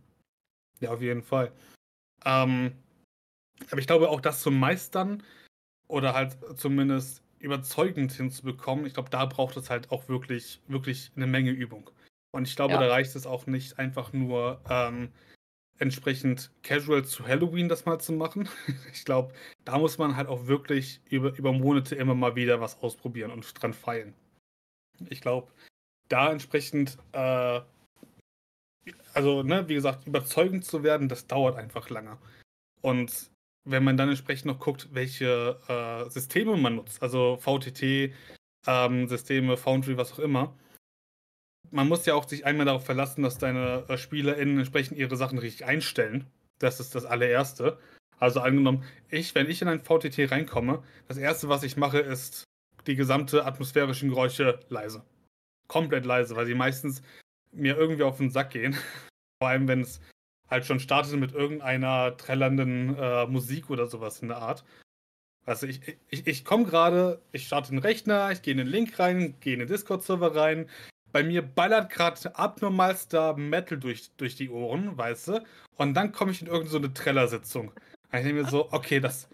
[0.79, 1.51] Ja, auf jeden Fall.
[2.25, 2.73] Ähm,
[3.69, 5.23] aber ich glaube auch, das zu meistern
[5.87, 11.27] oder halt zumindest überzeugend hinzubekommen, ich glaube, da braucht es halt auch wirklich, wirklich eine
[11.27, 11.89] Menge Übung.
[12.31, 12.79] Und ich glaube, ja.
[12.79, 15.11] da reicht es auch nicht einfach nur ähm,
[15.79, 18.49] entsprechend casual zu Halloween das mal zu machen.
[18.93, 19.33] Ich glaube,
[19.65, 23.61] da muss man halt auch wirklich über, über Monate immer mal wieder was ausprobieren und
[23.61, 24.13] dran feilen.
[25.09, 25.51] Ich glaube,
[26.09, 27.61] da entsprechend, äh,
[29.13, 32.17] also, ne, wie gesagt, überzeugend zu werden, das dauert einfach lange.
[32.81, 33.31] Und
[33.65, 38.13] wenn man dann entsprechend noch guckt, welche äh, Systeme man nutzt, also VTT,
[38.65, 40.55] ähm, Systeme, Foundry, was auch immer,
[41.71, 45.39] man muss ja auch sich einmal darauf verlassen, dass deine äh, SpielerInnen entsprechend ihre Sachen
[45.39, 46.27] richtig einstellen.
[46.59, 47.77] Das ist das allererste.
[48.19, 52.43] Also angenommen, ich, wenn ich in ein VTT reinkomme, das erste, was ich mache, ist
[52.87, 55.03] die gesamte atmosphärischen Geräusche leise.
[55.67, 57.01] Komplett leise, weil sie meistens
[57.51, 58.73] mir irgendwie auf den Sack gehen.
[59.41, 60.01] Vor allem, wenn es
[60.49, 64.63] halt schon startete mit irgendeiner trällernden äh, Musik oder sowas in der Art.
[65.45, 68.99] Also ich, ich, ich komme gerade, ich starte den Rechner, ich gehe in den Link
[68.99, 70.69] rein, gehe in den Discord-Server rein.
[71.11, 75.45] Bei mir ballert gerade abnormalster Metal durch, durch die Ohren, weißt du?
[75.77, 77.71] Und dann komme ich in irgendeine so Trellersitzung.
[78.05, 79.29] Ich denke mir so, okay, das.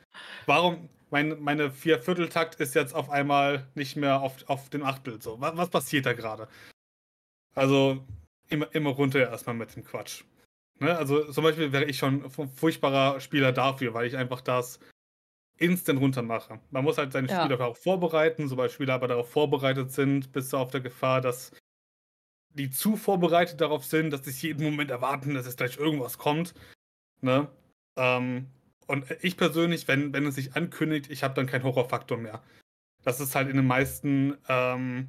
[0.45, 0.89] Warum?
[1.09, 5.21] Mein, meine Viervierteltakt ist jetzt auf einmal nicht mehr auf, auf dem Achtel.
[5.21, 6.47] So, was, was passiert da gerade?
[7.53, 8.03] Also,
[8.49, 10.23] immer, immer runter erstmal mit dem Quatsch.
[10.79, 10.97] Ne?
[10.97, 14.79] Also, zum Beispiel wäre ich schon ein furchtbarer Spieler dafür, weil ich einfach das
[15.57, 16.59] instant runtermache.
[16.71, 17.39] Man muss halt seine ja.
[17.39, 21.51] Spieler darauf vorbereiten, sobald Spieler aber darauf vorbereitet sind, bist du auf der Gefahr, dass
[22.53, 26.53] die zu vorbereitet darauf sind, dass sie jeden Moment erwarten, dass es gleich irgendwas kommt.
[27.21, 27.47] Ne?
[27.95, 28.47] Ähm,
[28.87, 32.43] und ich persönlich, wenn, wenn es sich ankündigt, ich habe dann keinen Horrorfaktor mehr.
[33.03, 35.07] Das ist halt in den meisten, ähm,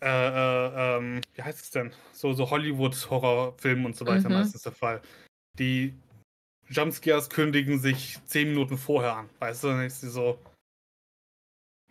[0.00, 1.92] äh, äh, ähm, wie heißt es denn?
[2.12, 4.36] So, so Hollywood-Horrorfilmen und so weiter mhm.
[4.36, 5.00] meistens der Fall.
[5.58, 5.94] Die
[6.68, 9.30] Jumpscares kündigen sich zehn Minuten vorher an.
[9.38, 10.38] Weißt du, dann ist sie so,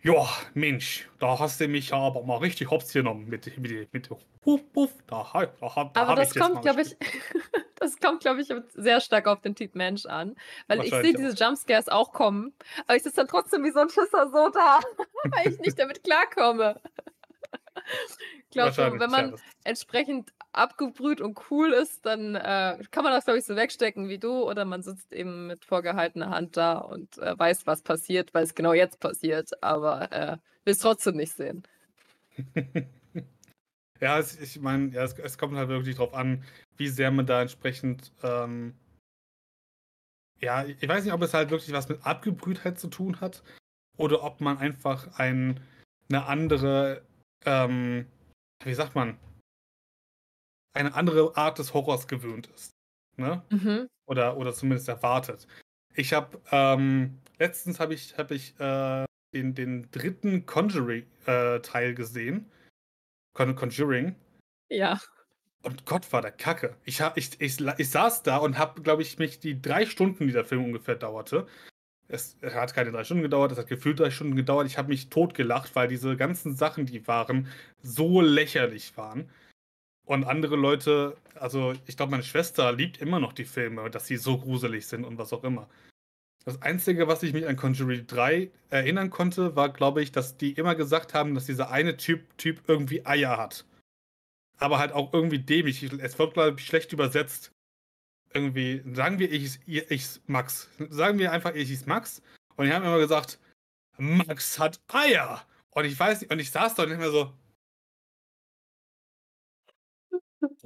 [0.06, 4.08] ja, Mensch, da hast du mich aber mal richtig hops genommen mit, mit, mit
[4.40, 6.96] Puff, Puff, da, da, da Aber das kommt, glaube ich,
[7.76, 10.36] das kommt, glaube ich, sehr stark auf den Typ Mensch an.
[10.68, 12.54] Weil ich sehe diese Jumpscares auch kommen,
[12.86, 14.78] aber ich sitze dann trotzdem wie so ein Schisser so da,
[15.24, 16.80] weil ich nicht damit klarkomme.
[18.48, 23.24] Ich glaube, wenn man ja, entsprechend abgebrüht und cool ist, dann äh, kann man das,
[23.24, 27.18] glaube ich, so wegstecken wie du oder man sitzt eben mit vorgehaltener Hand da und
[27.18, 31.32] äh, weiß, was passiert, weil es genau jetzt passiert, aber äh, will es trotzdem nicht
[31.32, 31.62] sehen.
[34.00, 36.44] ja, es, ich meine, ja, es, es, kommt halt wirklich darauf an,
[36.76, 38.12] wie sehr man da entsprechend.
[38.22, 38.74] Ähm,
[40.40, 43.42] ja, ich weiß nicht, ob es halt wirklich was mit Abgebrühtheit zu tun hat
[43.96, 45.60] oder ob man einfach ein,
[46.08, 47.02] eine andere
[47.46, 48.06] ähm,
[48.64, 49.16] wie sagt man,
[50.76, 52.72] eine andere Art des Horrors gewöhnt ist.
[53.16, 53.42] Ne?
[53.50, 53.88] Mhm.
[54.06, 55.46] Oder, oder zumindest erwartet.
[55.94, 62.50] Ich habe, ähm, letztens habe ich, hab ich äh, den, den dritten Conjuring-Teil äh, gesehen.
[63.34, 64.14] Con Conjuring.
[64.70, 65.00] Ja.
[65.62, 66.76] Und Gott war der Kacke.
[66.84, 70.26] Ich, hab, ich, ich, ich saß da und habe, glaube ich, mich die drei Stunden,
[70.26, 71.46] die der Film ungefähr dauerte,
[72.08, 74.66] es hat keine drei Stunden gedauert, es hat gefühlt drei Stunden gedauert.
[74.66, 77.48] Ich habe mich totgelacht, weil diese ganzen Sachen, die waren,
[77.82, 79.28] so lächerlich waren.
[80.06, 84.16] Und andere Leute, also ich glaube, meine Schwester liebt immer noch die Filme, dass sie
[84.16, 85.68] so gruselig sind und was auch immer.
[86.44, 90.52] Das Einzige, was ich mich an Conjuring 3 erinnern konnte, war, glaube ich, dass die
[90.52, 93.66] immer gesagt haben, dass dieser eine Typ, typ irgendwie Eier hat.
[94.58, 95.82] Aber halt auch irgendwie dämlich.
[95.82, 97.52] Es wird, glaube ich, schlecht übersetzt
[98.36, 100.68] irgendwie, sagen wir, ich, ich, Max.
[100.90, 102.22] Sagen wir einfach, ich ist Max.
[102.56, 103.38] Und die haben immer gesagt,
[103.96, 105.44] Max hat Eier.
[105.70, 107.32] Und ich weiß nicht, und ich saß da nicht mehr so.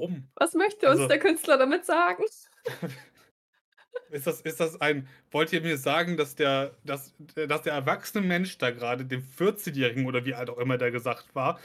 [0.00, 0.28] Warum?
[0.34, 2.24] Was möchte uns also, der Künstler damit sagen?
[4.10, 5.06] ist, das, ist das ein.
[5.30, 10.06] Wollt ihr mir sagen, dass der, dass, dass der erwachsene Mensch da gerade, dem 14-Jährigen
[10.06, 11.60] oder wie alt auch immer der gesagt war,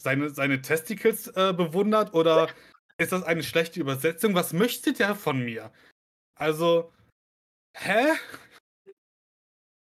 [0.00, 2.48] seine, seine Testicles äh, bewundert oder
[2.96, 4.34] ist das eine schlechte Übersetzung?
[4.34, 5.72] Was möchte der von mir?
[6.36, 6.92] Also,
[7.76, 8.12] hä?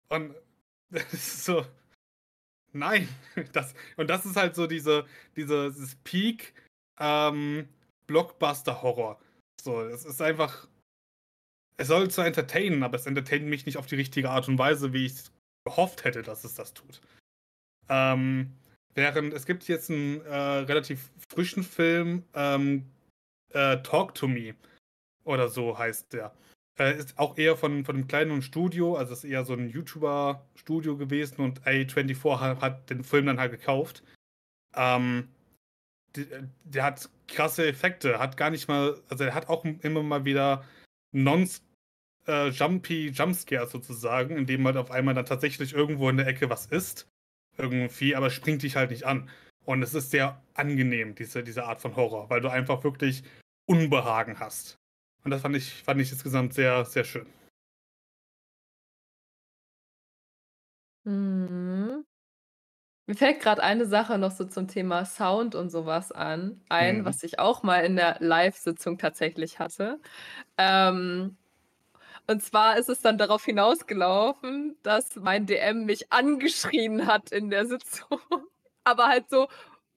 [0.08, 0.34] Und
[0.90, 1.66] das ist so,
[2.72, 3.06] nein.
[3.52, 6.54] Das, und das ist halt so diese, diese dieses Peak
[6.98, 7.68] ähm,
[8.12, 9.18] Blockbuster-Horror.
[9.60, 10.68] So, es ist einfach,
[11.78, 14.92] es soll zwar entertainen, aber es entertaint mich nicht auf die richtige Art und Weise,
[14.92, 15.14] wie ich
[15.64, 17.00] gehofft hätte, dass es das tut.
[17.88, 18.52] Ähm,
[18.94, 22.84] während es gibt jetzt einen äh, relativ frischen Film, ähm,
[23.54, 24.54] äh, Talk to Me
[25.24, 26.34] oder so heißt der.
[26.78, 30.98] Äh, ist auch eher von, von einem kleinen Studio, also ist eher so ein YouTuber-Studio
[30.98, 34.02] gewesen und A24 hat, hat, den Film dann halt gekauft.
[34.74, 35.28] Ähm,
[36.16, 36.26] die,
[36.64, 40.64] der hat krasse Effekte, hat gar nicht mal, also er hat auch immer mal wieder
[41.12, 46.66] non-jumpy äh, Jumpscares sozusagen, indem halt auf einmal dann tatsächlich irgendwo in der Ecke was
[46.66, 47.08] ist.
[47.58, 49.28] Irgendwie, aber springt dich halt nicht an.
[49.64, 53.22] Und es ist sehr angenehm, diese, diese Art von Horror, weil du einfach wirklich
[53.66, 54.76] Unbehagen hast.
[55.24, 57.26] Und das fand ich, fand ich insgesamt sehr, sehr schön.
[61.04, 62.04] Mhm.
[63.06, 67.04] Mir fällt gerade eine Sache noch so zum Thema Sound und sowas an ein, Mhm.
[67.04, 70.00] was ich auch mal in der Live-Sitzung tatsächlich hatte.
[70.56, 71.36] Ähm,
[72.28, 77.66] und zwar ist es dann darauf hinausgelaufen, dass mein DM mich angeschrien hat in der
[77.66, 78.20] Sitzung,
[78.84, 79.48] aber halt so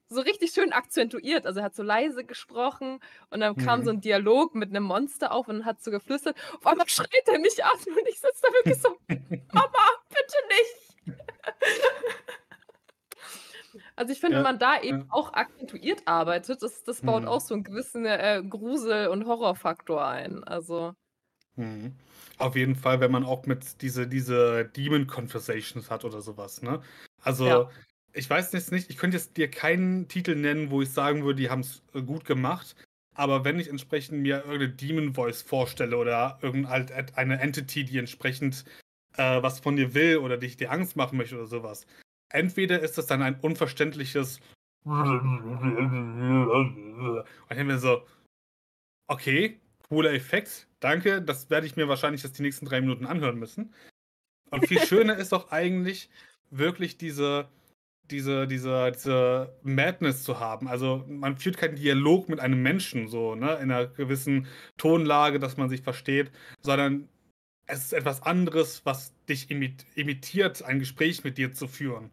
[0.10, 1.48] so richtig schön akzentuiert.
[1.48, 3.00] Also er hat so leise gesprochen
[3.32, 3.98] und dann kam so mhm.
[3.98, 6.38] ein Dialog mit einem Monster auf und hat so geflüstert.
[6.60, 8.98] Auf einmal schreit er mich an und ich sitze da wirklich so,
[9.54, 11.18] Mama, bitte nicht.
[13.96, 15.06] Also ich finde, Ja, wenn man da eben ja.
[15.10, 17.28] auch akzentuiert arbeitet, das, das baut Mhm.
[17.28, 20.44] auch so einen gewissen äh, Grusel- und Horrorfaktor ein.
[20.44, 20.94] Also,
[21.56, 21.94] Mhm.
[22.38, 26.82] Auf jeden Fall, wenn man auch mit diese, diese Demon Conversations hat oder sowas, ne?
[27.22, 27.76] Also, ja.
[28.14, 31.42] ich weiß jetzt nicht, ich könnte jetzt dir keinen Titel nennen, wo ich sagen würde,
[31.42, 32.76] die haben es gut gemacht.
[33.14, 38.66] Aber wenn ich entsprechend mir irgendeine Demon Voice vorstelle oder irgendeine Entity, die entsprechend
[39.18, 41.88] äh, was von dir will oder dich dir Angst machen möchte oder sowas,
[42.30, 44.40] entweder ist das dann ein unverständliches
[44.86, 48.04] und ich mir so,
[49.08, 49.60] okay,
[49.90, 53.74] cooler Effekt, danke, das werde ich mir wahrscheinlich jetzt die nächsten drei Minuten anhören müssen.
[54.52, 56.10] Und viel schöner ist doch eigentlich
[56.52, 57.50] wirklich diese,
[58.12, 60.68] diese, diese, diese Madness zu haben.
[60.68, 65.58] Also man führt keinen Dialog mit einem Menschen so, ne, in einer gewissen Tonlage, dass
[65.58, 67.10] man sich versteht, sondern
[67.68, 72.12] es ist etwas anderes, was dich imit imitiert, ein Gespräch mit dir zu führen.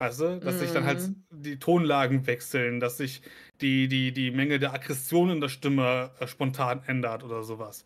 [0.00, 0.40] Weißt du?
[0.40, 1.24] Dass sich dann halt Mhm.
[1.30, 3.22] die Tonlagen wechseln, dass sich
[3.60, 7.84] die, die, die Menge der Aggression in der Stimme äh, spontan ändert oder sowas.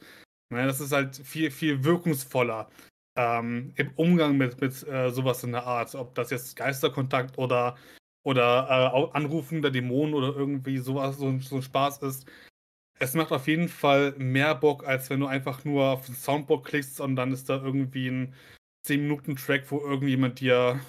[0.51, 2.71] Ne, das ist halt viel, viel wirkungsvoller
[3.17, 5.95] ähm, im Umgang mit, mit äh, sowas in der Art.
[5.95, 7.77] Ob das jetzt Geisterkontakt oder,
[8.25, 12.27] oder äh, Anrufen der Dämonen oder irgendwie sowas, so, ein- so ein Spaß ist.
[13.01, 16.65] Es macht auf jeden Fall mehr Bock, als wenn du einfach nur auf den Soundboard
[16.65, 18.35] klickst und dann ist da irgendwie ein
[18.87, 20.81] 10-Minuten-Track, wo irgendjemand dir,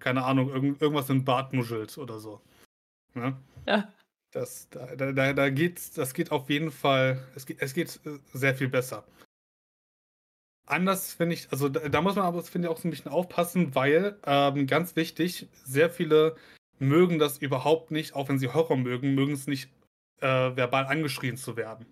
[0.00, 2.40] keine Ahnung, irgend, irgendwas in den Bart nuschelt oder so.
[3.14, 3.36] Ne?
[3.66, 3.92] Ja.
[4.32, 8.00] Das, da, da, da, da geht's, das geht auf jeden Fall, es geht, es geht
[8.06, 9.04] äh, sehr viel besser.
[10.66, 13.10] Anders finde ich, also da, da muss man aber, finde ich, auch so ein bisschen
[13.10, 16.36] aufpassen, weil, ähm, ganz wichtig, sehr viele
[16.78, 19.70] mögen das überhaupt nicht, auch wenn sie Horror mögen, mögen es nicht,
[20.22, 21.86] äh, verbal angeschrien zu werden.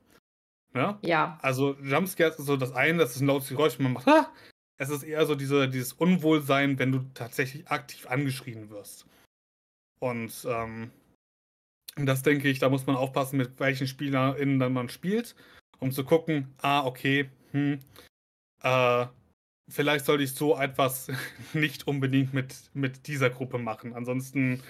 [0.73, 0.99] Ne?
[1.03, 1.39] Ja.
[1.43, 4.31] Also Jumpscares ist so das eine, das ist ein lautes Geräusch, man macht, ah!
[4.79, 9.05] es ist eher so diese, dieses Unwohlsein, wenn du tatsächlich aktiv angeschrien wirst.
[9.99, 10.91] Und ähm,
[11.97, 15.35] das denke ich, da muss man aufpassen, mit welchen SpielerInnen dann man spielt,
[15.81, 17.81] um zu gucken, ah, okay, hm,
[18.63, 19.07] äh,
[19.69, 21.09] vielleicht sollte ich so etwas
[21.53, 23.93] nicht unbedingt mit, mit dieser Gruppe machen.
[23.95, 24.63] Ansonsten.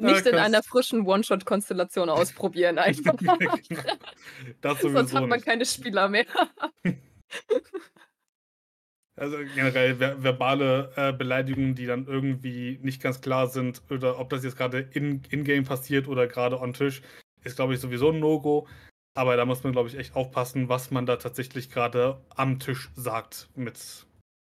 [0.00, 3.14] Nicht in kann's- einer frischen One-Shot-Konstellation ausprobieren einfach.
[4.80, 5.44] Sonst hat man nicht.
[5.46, 6.26] keine Spieler mehr.
[9.16, 14.30] Also generell ver verbale äh, Beleidigungen, die dann irgendwie nicht ganz klar sind, oder ob
[14.30, 17.02] das jetzt gerade in- in-game passiert oder gerade on Tisch,
[17.42, 18.68] ist, glaube ich, sowieso ein No-Go.
[19.16, 22.90] Aber da muss man, glaube ich, echt aufpassen, was man da tatsächlich gerade am Tisch
[22.94, 24.06] sagt mit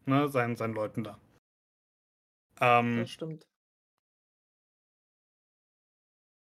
[0.06, 1.19] ne, seinen, seinen Leuten da.
[2.62, 3.43] Ähm, Das stimmt.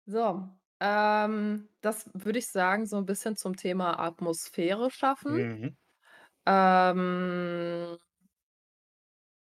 [0.10, 5.36] So, ähm, das würde ich sagen, so ein bisschen zum Thema Atmosphäre schaffen.
[5.36, 5.78] mhm.
[6.48, 7.98] Ähm,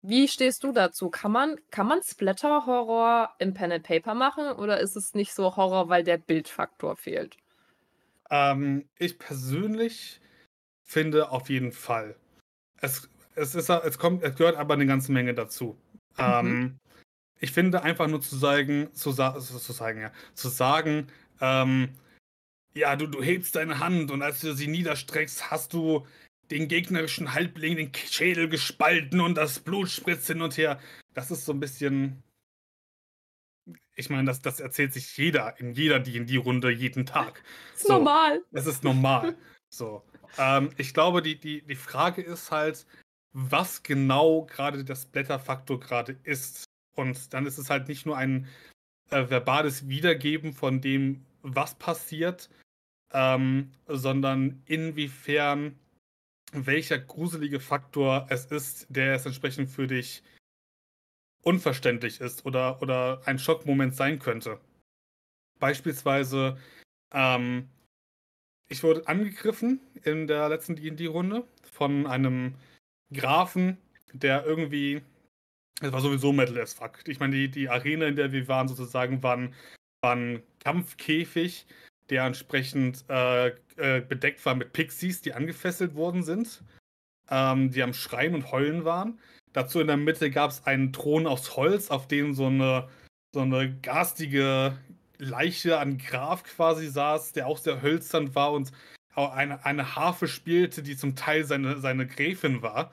[0.01, 1.09] wie stehst du dazu?
[1.09, 5.55] Kann man, kann man Splatter-Horror im Pen and Paper machen oder ist es nicht so
[5.55, 7.37] Horror, weil der Bildfaktor fehlt?
[8.29, 10.19] Ähm, ich persönlich
[10.83, 12.17] finde auf jeden Fall.
[12.81, 15.77] Es, es, ist, es, kommt, es gehört aber eine ganze Menge dazu.
[16.17, 16.23] Mhm.
[16.23, 16.79] Ähm,
[17.39, 21.07] ich finde einfach nur zu sagen, zu, sa zu, sagen, ja, zu sagen,
[21.41, 21.89] ähm,
[22.73, 26.05] ja, du, du hebst deine Hand und als du sie niederstreckst, hast du
[26.51, 30.79] den gegnerischen Halbling den Schädel gespalten und das Blut spritzt hin und her.
[31.13, 32.23] Das ist so ein bisschen.
[33.95, 37.43] Ich meine, das, das erzählt sich jeder in jeder D&D-Runde jeden Tag.
[37.75, 37.93] Ist So.
[37.93, 38.43] normal.
[38.51, 39.35] Das ist normal.
[39.69, 40.03] so.
[40.37, 42.85] Ähm, ich glaube, die, die, die Frage ist halt,
[43.33, 46.66] was genau gerade der Splatter-Faktor gerade ist.
[46.97, 48.47] Und dann ist es halt nicht nur ein
[49.09, 52.49] äh, verbales Wiedergeben von dem, was passiert,
[53.13, 55.77] ähm, sondern inwiefern
[56.51, 60.23] welcher gruselige Faktor es ist, der es entsprechend für dich
[61.43, 64.59] unverständlich ist oder, oder ein Schockmoment sein könnte.
[65.59, 66.57] Beispielsweise,
[67.13, 67.69] ähm,
[68.69, 72.55] ich wurde angegriffen in der letzten D&D-Runde von einem
[73.13, 73.77] Grafen,
[74.13, 75.01] der irgendwie,
[75.81, 76.99] es war sowieso Metal as fuck.
[77.07, 79.53] Ich meine, die, die Arena, in der wir waren, sozusagen, war ein,
[80.63, 81.65] Kampfkäfig,
[82.09, 86.63] der entsprechend äh, äh, bedeckt war mit Pixies, die angefesselt worden sind,
[87.29, 89.19] ähm, die am Schreien und Heulen waren.
[89.53, 92.87] Dazu in der Mitte gab es einen Thron aus Holz, auf dem so eine,
[93.33, 94.77] so eine garstige
[95.17, 98.71] Leiche an Graf quasi saß, der auch sehr hölzern war und
[99.15, 102.91] eine, eine Harfe spielte, die zum Teil seine, seine Gräfin war.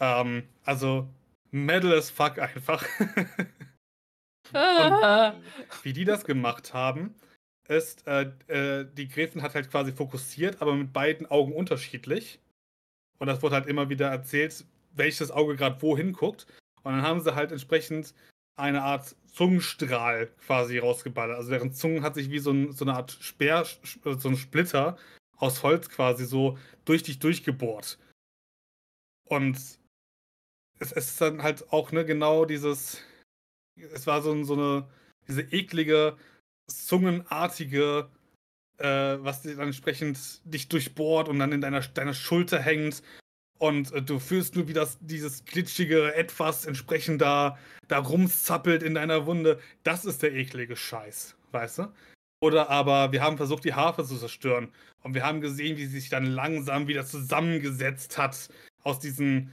[0.00, 1.08] Ähm, also
[1.50, 2.84] Metal as fuck einfach.
[4.52, 5.34] Ah.
[5.82, 7.14] Wie die das gemacht haben,
[7.68, 12.40] ist, äh, äh, die Gräfin hat halt quasi fokussiert, aber mit beiden Augen unterschiedlich.
[13.18, 16.46] Und das wurde halt immer wieder erzählt, welches Auge gerade wohin guckt.
[16.82, 18.14] Und dann haben sie halt entsprechend
[18.56, 21.36] eine Art Zungenstrahl quasi rausgeballert.
[21.36, 23.64] Also deren Zungen hat sich wie so, ein, so eine Art Speer,
[24.04, 24.96] so ein Splitter
[25.36, 27.98] aus Holz quasi so durch dich durchgebohrt.
[29.28, 29.77] Und
[30.78, 33.02] es, ist dann halt auch ne, genau dieses,
[33.76, 34.88] es war so, so eine,
[35.26, 36.16] diese eklige,
[36.66, 38.08] zungenartige,
[38.78, 43.02] äh, was dann entsprechend dich durchbohrt und dann in deiner, deiner Schulter hängt.
[43.58, 47.58] Und äh, du fühlst nur, wie das, dieses glitschige Etwas entsprechend da,
[47.88, 49.60] da rumzappelt in deiner Wunde.
[49.82, 51.92] Das ist der eklige Scheiß, weißt du?
[52.40, 54.72] Oder aber wir haben versucht, die Harfe zu zerstören.
[55.02, 58.48] Und wir haben gesehen, wie sie sich dann langsam wieder zusammengesetzt hat
[58.84, 59.52] aus diesen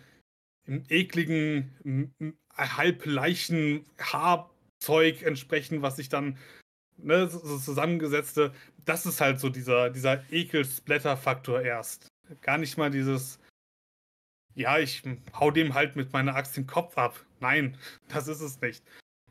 [0.68, 2.12] ekligen,
[2.56, 6.38] halbleichen Haarzeug entsprechend, was sich dann
[6.98, 8.54] ne, so zusammengesetzte.
[8.86, 12.08] Das ist halt so dieser, dieser Ekel-Splatter-Faktor erst.
[12.42, 13.40] Gar nicht mal dieses,
[14.56, 15.04] ja, ich
[15.34, 17.24] hau dem halt mit meiner Axt den Kopf ab.
[17.40, 18.84] Nein, das ist es nicht.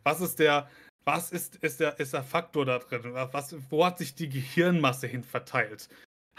[0.05, 0.69] Was ist der,
[1.05, 3.15] was ist, ist, der, ist der Faktor da drin?
[3.15, 5.89] Was, wo hat sich die Gehirnmasse hin verteilt?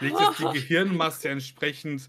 [0.00, 2.08] Liegt jetzt die Gehirnmasse entsprechend,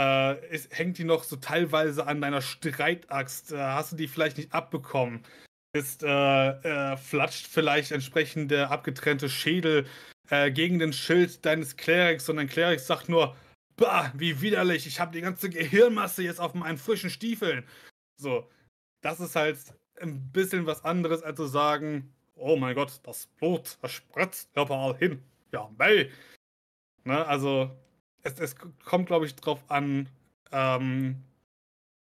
[0.00, 3.52] äh, ist, hängt die noch so teilweise an deiner Streitaxt?
[3.52, 5.24] Äh, hast du die vielleicht nicht abbekommen?
[5.72, 9.86] Ist, äh, äh flatscht vielleicht entsprechend der abgetrennte Schädel
[10.30, 13.36] äh, gegen den Schild deines Kleriks und dein Klerik sagt nur,
[13.76, 17.66] bah, wie widerlich, ich habe die ganze Gehirnmasse jetzt auf meinen frischen Stiefeln.
[18.16, 18.48] So,
[19.02, 19.58] das ist halt
[20.00, 24.96] ein bisschen was anderes, als zu sagen, oh mein Gott, das Blut, das spritzt überall
[24.96, 25.22] hin.
[25.52, 26.10] Ja, mei.
[27.04, 27.70] Ne, also,
[28.22, 30.08] es, es kommt, glaube ich, drauf an,
[30.52, 31.22] ähm,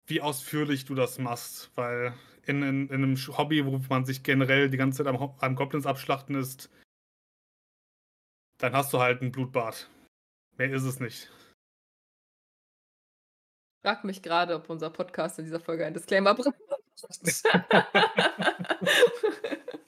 [0.07, 4.71] wie ausführlich du das machst, weil in, in, in, einem Hobby, wo man sich generell
[4.71, 6.71] die ganze Zeit am, am Goblins abschlachten ist,
[8.59, 9.91] dann hast du halt ein Blutbad.
[10.57, 11.31] Mehr ist es nicht
[13.87, 16.57] frage mich gerade, ob unser Podcast in dieser Folge ein Disclaimer braucht.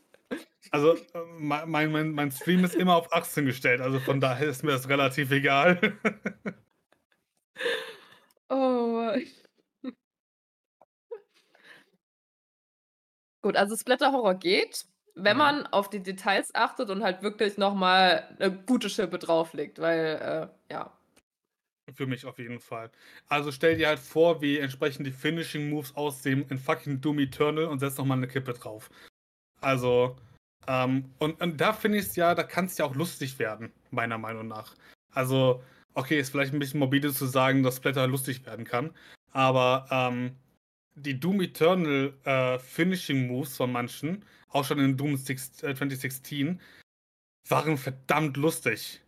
[0.71, 1.01] also, äh,
[1.39, 4.89] mein, mein, mein Stream ist immer auf 18 gestellt, also von daher ist mir das
[4.89, 5.99] relativ egal.
[8.49, 9.11] oh.
[13.43, 15.39] Gut, also Splatter-Horror geht, wenn mhm.
[15.39, 20.73] man auf die Details achtet und halt wirklich nochmal eine gute Schippe drauflegt, weil, äh,
[20.73, 20.99] ja,
[21.95, 22.91] für mich auf jeden Fall.
[23.29, 27.64] Also stell dir halt vor, wie entsprechend die Finishing Moves aussehen in fucking Doom Eternal
[27.64, 28.91] und setz nochmal eine Kippe drauf.
[29.61, 30.16] Also,
[30.69, 33.73] ähm, und, und da finde ich es ja, da kann es ja auch lustig werden,
[33.91, 34.75] meiner Meinung nach.
[35.12, 35.62] Also,
[35.95, 38.91] okay, ist vielleicht ein bisschen morbide zu sagen, dass Splatter lustig werden kann,
[39.33, 40.37] aber ähm,
[40.95, 46.61] die Doom Eternal äh, Finishing Moves von manchen, auch schon in Doom 6, äh, 2016,
[47.49, 49.01] waren verdammt lustig.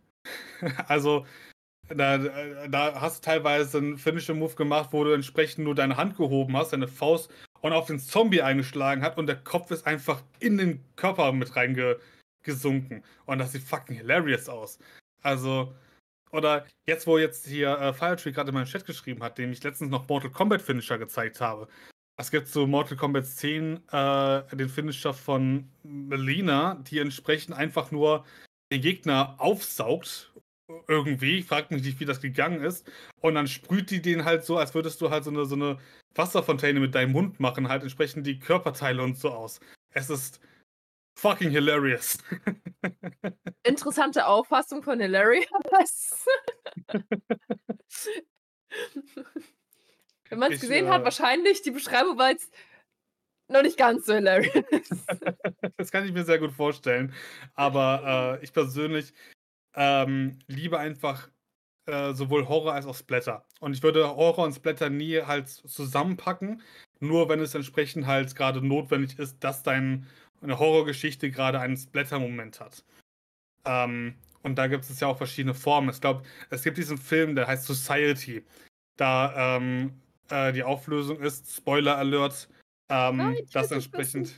[0.87, 1.27] also,
[1.87, 2.17] da,
[2.67, 6.73] da hast du teilweise einen Finisher-Move gemacht, wo du entsprechend nur deine Hand gehoben hast,
[6.73, 7.31] deine Faust
[7.61, 11.55] und auf den Zombie eingeschlagen hat und der Kopf ist einfach in den Körper mit
[11.55, 13.03] reingesunken.
[13.25, 14.79] Und das sieht fucking hilarious aus.
[15.21, 15.73] Also,
[16.31, 19.63] oder jetzt, wo jetzt hier äh, Firetree gerade in meinem Chat geschrieben hat, dem ich
[19.63, 21.67] letztens noch Mortal Kombat Finisher gezeigt habe.
[22.17, 28.25] Es gibt so Mortal Kombat 10 äh, den Finisher von Melina, die entsprechend einfach nur
[28.71, 30.31] den Gegner aufsaugt
[30.87, 32.89] irgendwie, fragt mich nicht, wie das gegangen ist.
[33.21, 35.77] Und dann sprüht die den halt so, als würdest du halt so eine, so eine
[36.15, 39.59] Wasserfontäne mit deinem Mund machen, halt entsprechend die Körperteile und so aus.
[39.93, 40.39] Es ist
[41.17, 42.17] fucking hilarious.
[43.63, 46.25] Interessante Auffassung von hilarious.
[50.29, 52.51] Wenn man es gesehen äh, hat, wahrscheinlich die Beschreibung war jetzt
[53.49, 54.63] noch nicht ganz so hilarious.
[55.77, 57.13] das kann ich mir sehr gut vorstellen.
[57.53, 59.13] Aber äh, ich persönlich,
[59.75, 61.29] ähm, liebe einfach
[61.85, 63.45] äh, sowohl Horror als auch Splatter.
[63.59, 66.61] Und ich würde Horror und Splatter nie halt zusammenpacken,
[66.99, 70.05] nur wenn es entsprechend halt gerade notwendig ist, dass deine
[70.41, 72.83] Horrorgeschichte gerade einen Splatter-Moment hat.
[73.65, 75.89] Ähm, und da gibt es ja auch verschiedene Formen.
[75.89, 78.43] Ich glaube, es gibt diesen Film, der heißt Society.
[78.97, 82.49] Da ähm, äh, die Auflösung ist, Spoiler Alert,
[82.89, 84.35] ähm, Nein, dass entsprechend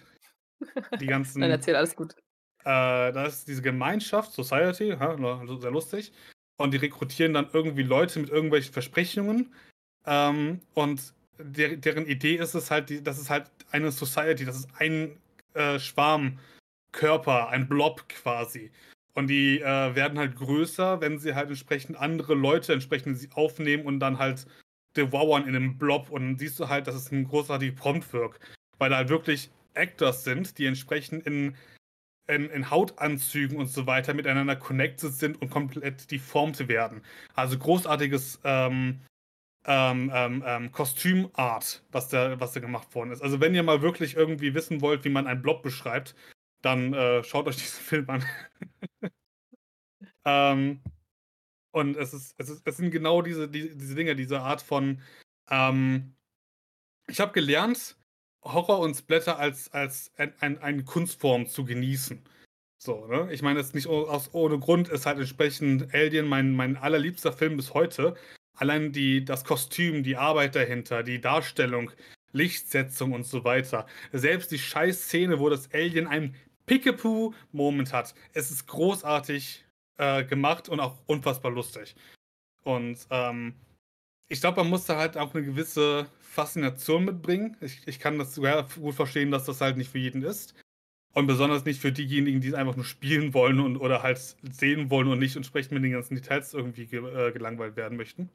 [1.00, 1.40] die ganzen.
[1.42, 2.16] Nein, erzähl alles gut.
[2.64, 6.12] Äh, da ist diese Gemeinschaft, Society, also sehr lustig.
[6.58, 9.54] Und die rekrutieren dann irgendwie Leute mit irgendwelchen Versprechungen.
[10.06, 14.58] Ähm, und der, deren Idee ist es halt, die, das ist halt eine Society, das
[14.58, 15.18] ist ein
[15.54, 18.72] äh, Schwarmkörper, ein Blob quasi.
[19.14, 23.86] Und die äh, werden halt größer, wenn sie halt entsprechend andere Leute entsprechend sie aufnehmen
[23.86, 24.48] und dann halt
[24.96, 26.10] devouren in einem Blob.
[26.10, 28.42] Und dann siehst du halt, dass es ein großartiger Prompt wirkt.
[28.80, 31.56] Weil da halt wirklich Actors sind, die entsprechend in
[32.28, 37.04] in, in, Hautanzügen und so weiter miteinander connected sind und komplett deformt werden.
[37.34, 39.02] Also großartiges ähm,
[39.66, 43.22] ähm, ähm, ähm, Kostümart, was da, was da gemacht worden ist.
[43.22, 46.16] Also wenn ihr mal wirklich irgendwie wissen wollt, wie man einen Blob beschreibt,
[46.62, 48.26] dann äh, schaut euch diesen Film an.
[50.26, 50.82] ähm,
[51.72, 55.02] und es ist, es ist, es sind genau diese, die, diese Dinge, diese Art von.
[55.50, 56.16] Ähm,
[57.08, 57.98] ich habe gelernt,
[58.44, 62.22] Horror und Splatter als, als ein, ein, eine Kunstform zu genießen.
[62.78, 63.30] So, ne?
[63.32, 67.32] Ich meine, es ist nicht aus, ohne Grund, ist halt entsprechend Alien mein, mein allerliebster
[67.32, 68.16] Film bis heute.
[68.58, 71.92] Allein die, das Kostüm, die Arbeit dahinter, die Darstellung,
[72.34, 73.88] Lichtsetzung und so weiter.
[74.12, 76.36] Selbst die Scheiß-Szene, wo das Alien einen
[76.66, 78.14] Pickapoo-Moment hat.
[78.34, 79.66] Es ist großartig
[79.98, 81.96] äh, gemacht und auch unfassbar lustig.
[82.64, 83.56] Und ähm,
[84.30, 87.58] ich glaube, man muss da halt auch eine gewisse Faszination mitbringen.
[87.62, 90.56] Ich, ich kann das sogar gut verstehen, dass das halt nicht für jeden ist.
[91.14, 94.90] Und besonders nicht für diejenigen, die es einfach nur spielen wollen und oder halt sehen
[94.90, 98.30] wollen und nicht entsprechend mit den ganzen Details irgendwie ge äh, gelangweilt werden möchten.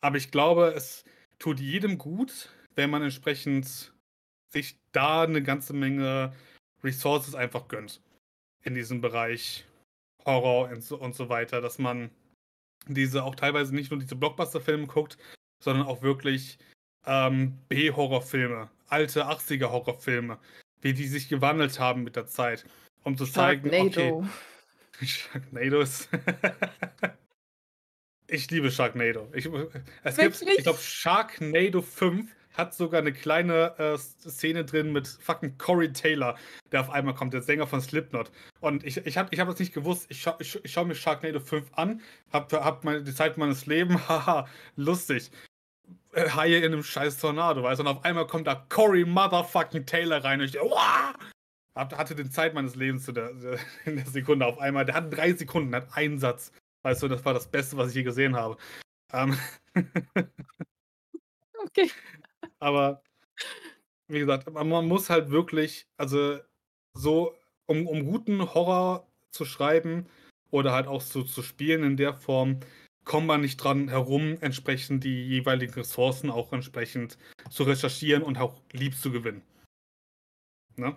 [0.00, 1.04] Aber ich glaube, es
[1.40, 3.92] tut jedem gut, wenn man entsprechend
[4.52, 6.32] sich da eine ganze Menge
[6.84, 8.00] Resources einfach gönnt.
[8.62, 9.64] In diesem Bereich
[10.24, 12.10] Horror und so, und so weiter, dass man
[12.94, 15.18] diese auch teilweise nicht nur diese Blockbuster-Filme guckt,
[15.62, 16.58] sondern auch wirklich
[17.06, 20.38] ähm, B-Horrorfilme, alte 80er-Horrorfilme,
[20.80, 22.64] wie die sich gewandelt haben mit der Zeit,
[23.04, 24.24] um zu zeigen, Sharknado.
[24.94, 26.08] okay, Sharknado ist
[28.28, 29.28] Ich liebe Sharknado.
[29.34, 29.48] Ich,
[30.02, 35.58] es gibt, ich glaube, Sharknado 5 hat sogar eine kleine äh, Szene drin mit fucking
[35.58, 36.36] Corey Taylor,
[36.72, 38.30] der auf einmal kommt, der Sänger von Slipknot.
[38.60, 40.06] Und ich, ich habe ich hab das nicht gewusst.
[40.08, 42.00] Ich, scha ich, ich schaue mir Sharknado 5 an,
[42.32, 44.46] habe hab die Zeit meines Lebens, haha,
[44.76, 45.30] lustig.
[46.12, 47.84] Äh, Haie in einem scheiß Tornado, weißt du?
[47.84, 51.14] Und auf einmal kommt da Corey Motherfucking Taylor rein und ich, wow!
[51.76, 53.30] hatte den Zeit meines Lebens zu der,
[53.84, 54.84] in der Sekunde auf einmal.
[54.84, 56.52] Der hat drei Sekunden, hat einen Satz.
[56.82, 58.56] Weißt du, das war das Beste, was ich je gesehen habe.
[59.12, 59.36] Ähm
[61.66, 61.90] okay.
[62.60, 63.02] Aber
[64.08, 66.38] wie gesagt, man muss halt wirklich, also
[66.94, 67.34] so,
[67.66, 70.06] um, um guten Horror zu schreiben
[70.50, 72.60] oder halt auch so zu spielen in der Form,
[73.04, 77.18] kommt man nicht dran herum, entsprechend die jeweiligen Ressourcen auch entsprechend
[77.50, 79.42] zu recherchieren und auch lieb zu gewinnen.
[80.76, 80.96] Ne?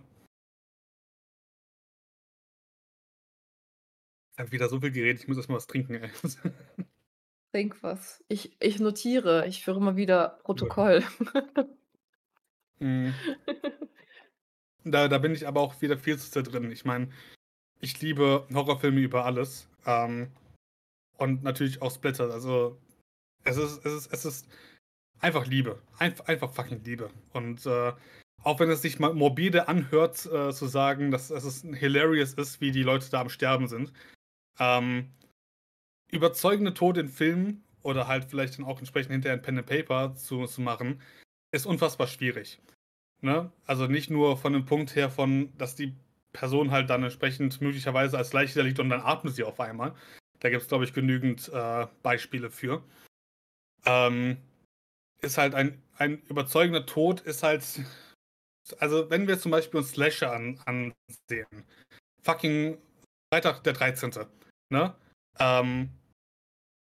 [4.33, 5.95] Ich habe wieder so viel geredet, ich muss erstmal was trinken.
[5.95, 6.09] Ey.
[7.51, 8.23] Trink was.
[8.27, 11.03] Ich, ich notiere, ich führe mal wieder Protokoll.
[12.79, 13.13] Mhm.
[14.85, 16.71] Da, da bin ich aber auch wieder viel zu sehr drin.
[16.71, 17.09] Ich meine,
[17.81, 19.69] ich liebe Horrorfilme über alles.
[19.85, 20.31] Ähm,
[21.17, 22.31] und natürlich auch Splitter.
[22.31, 22.79] Also,
[23.43, 24.47] es ist, es ist, es ist
[25.19, 25.81] einfach Liebe.
[25.97, 27.09] Einf einfach fucking Liebe.
[27.33, 27.93] Und äh,
[28.43, 32.61] auch wenn es sich mal morbide anhört, äh, zu sagen, dass, dass es hilarious ist,
[32.61, 33.91] wie die Leute da am Sterben sind.
[34.59, 35.11] Ähm,
[36.11, 40.15] überzeugende Tode in Filmen oder halt vielleicht dann auch entsprechend hinterher ein Pen and Paper
[40.15, 41.01] zu, zu machen,
[41.51, 42.59] ist unfassbar schwierig.
[43.21, 43.51] Ne?
[43.65, 45.95] Also nicht nur von dem Punkt her von, dass die
[46.33, 49.95] Person halt dann entsprechend möglicherweise als Leiche da liegt und dann atmet sie auf einmal.
[50.39, 52.83] Da gibt es, glaube ich, genügend äh, Beispiele für.
[53.85, 54.37] Ähm,
[55.21, 57.81] ist halt ein, ein überzeugender Tod, ist halt.
[58.77, 61.65] Also, wenn wir zum Beispiel uns Slasher an, ansehen,
[62.21, 62.77] fucking
[63.33, 64.11] Freitag der 13.
[64.71, 64.95] Ne?
[65.37, 65.89] Ähm,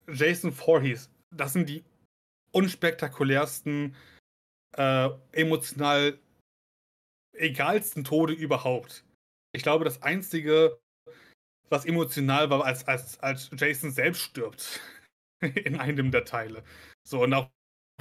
[0.07, 1.83] Jason Voorhees, das sind die
[2.51, 3.95] unspektakulärsten
[4.75, 6.17] äh, emotional
[7.33, 9.03] egalsten Tode überhaupt.
[9.53, 10.79] Ich glaube, das Einzige,
[11.69, 14.81] was emotional war, als, als, als Jason selbst stirbt
[15.41, 16.63] in einem der Teile.
[17.07, 17.49] So, und auch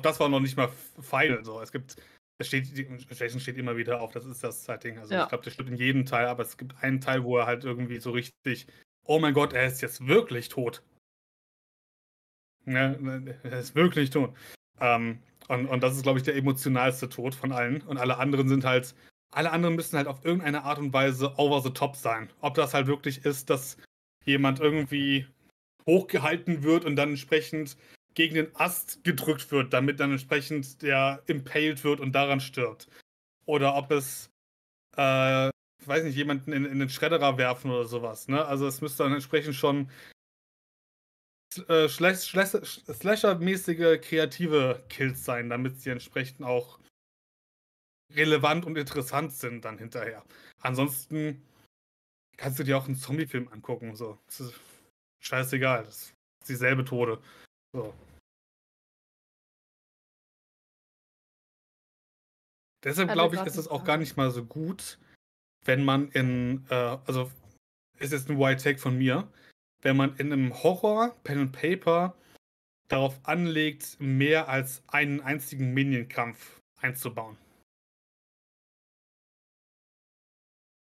[0.02, 0.70] das war noch nicht mal
[1.00, 1.44] feil.
[1.44, 1.96] So, es gibt,
[2.38, 2.68] es steht,
[3.10, 4.98] Jason steht immer wieder auf, das ist das Setting.
[4.98, 5.24] Also ja.
[5.24, 7.64] ich glaube, der stirbt in jedem Teil, aber es gibt einen Teil, wo er halt
[7.64, 8.66] irgendwie so richtig,
[9.08, 10.82] oh mein Gott, er ist jetzt wirklich tot.
[12.66, 12.92] Ja,
[13.42, 14.34] er ist wirklich tot.
[14.80, 17.80] Ähm, und, und das ist, glaube ich, der emotionalste Tod von allen.
[17.82, 18.94] Und alle anderen sind halt,
[19.32, 22.30] alle anderen müssen halt auf irgendeine Art und Weise over the top sein.
[22.40, 23.78] Ob das halt wirklich ist, dass
[24.24, 25.26] jemand irgendwie
[25.86, 27.78] hochgehalten wird und dann entsprechend
[28.14, 32.88] gegen den Ast gedrückt wird, damit dann entsprechend der impaled wird und daran stirbt.
[33.46, 34.28] Oder ob es,
[34.96, 35.50] äh,
[35.86, 38.28] weiß nicht, jemanden in, in den Schredderer werfen oder sowas.
[38.28, 38.44] Ne?
[38.44, 39.90] Also es müsste dann entsprechend schon
[41.68, 46.78] äh, Slasher-mäßige kreative Kills sein, damit sie entsprechend auch
[48.14, 50.24] relevant und interessant sind dann hinterher.
[50.60, 51.42] Ansonsten
[52.36, 53.96] kannst du dir auch einen Zombie-Film angucken.
[53.96, 54.18] So.
[55.20, 55.84] Scheißegal.
[55.84, 56.14] Das ist
[56.48, 57.20] dieselbe Tode.
[57.74, 57.94] So.
[62.84, 64.98] Deshalb glaube ich, ist es auch gar nicht mal so gut,
[65.68, 67.30] wenn man in, äh, also
[67.98, 69.30] ist jetzt ein White Take von mir,
[69.82, 72.16] wenn man in einem Horror, Pen and Paper
[72.88, 77.36] darauf anlegt, mehr als einen einzigen Minion-Kampf einzubauen.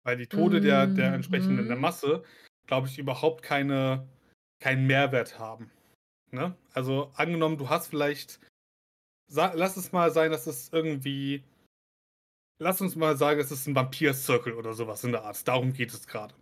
[0.04, 1.82] Weil die Tode der, der entsprechenden der Mhm.
[1.82, 2.24] Masse,
[2.68, 4.06] glaube ich, überhaupt keine,
[4.60, 5.72] keinen Mehrwert haben.
[6.32, 6.54] Ne?
[6.74, 8.42] Also angenommen, du hast vielleicht,
[9.32, 11.44] lass es mal sein, dass es irgendwie,
[12.60, 15.48] lass uns mal sagen, es ist ein Vampir-Circle oder sowas in der Art.
[15.48, 16.34] Darum geht es gerade.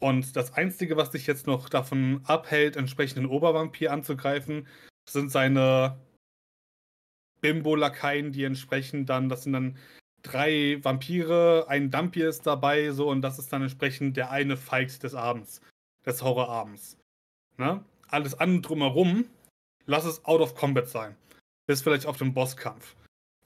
[0.00, 4.66] Und das Einzige, was dich jetzt noch davon abhält, entsprechend den Obervampir anzugreifen,
[5.08, 5.98] sind seine
[7.40, 9.78] Bimbo-Lakaien, die entsprechend dann, das sind dann
[10.22, 15.02] drei Vampire, ein Dampir ist dabei, so, und das ist dann entsprechend der eine Fight
[15.02, 15.60] des Abends,
[16.04, 16.98] des Horrorabends.
[17.56, 17.84] Ne?
[18.08, 19.26] Alles andere drumherum,
[19.86, 21.16] lass es out of combat sein.
[21.66, 22.94] Bis vielleicht auf den Bosskampf.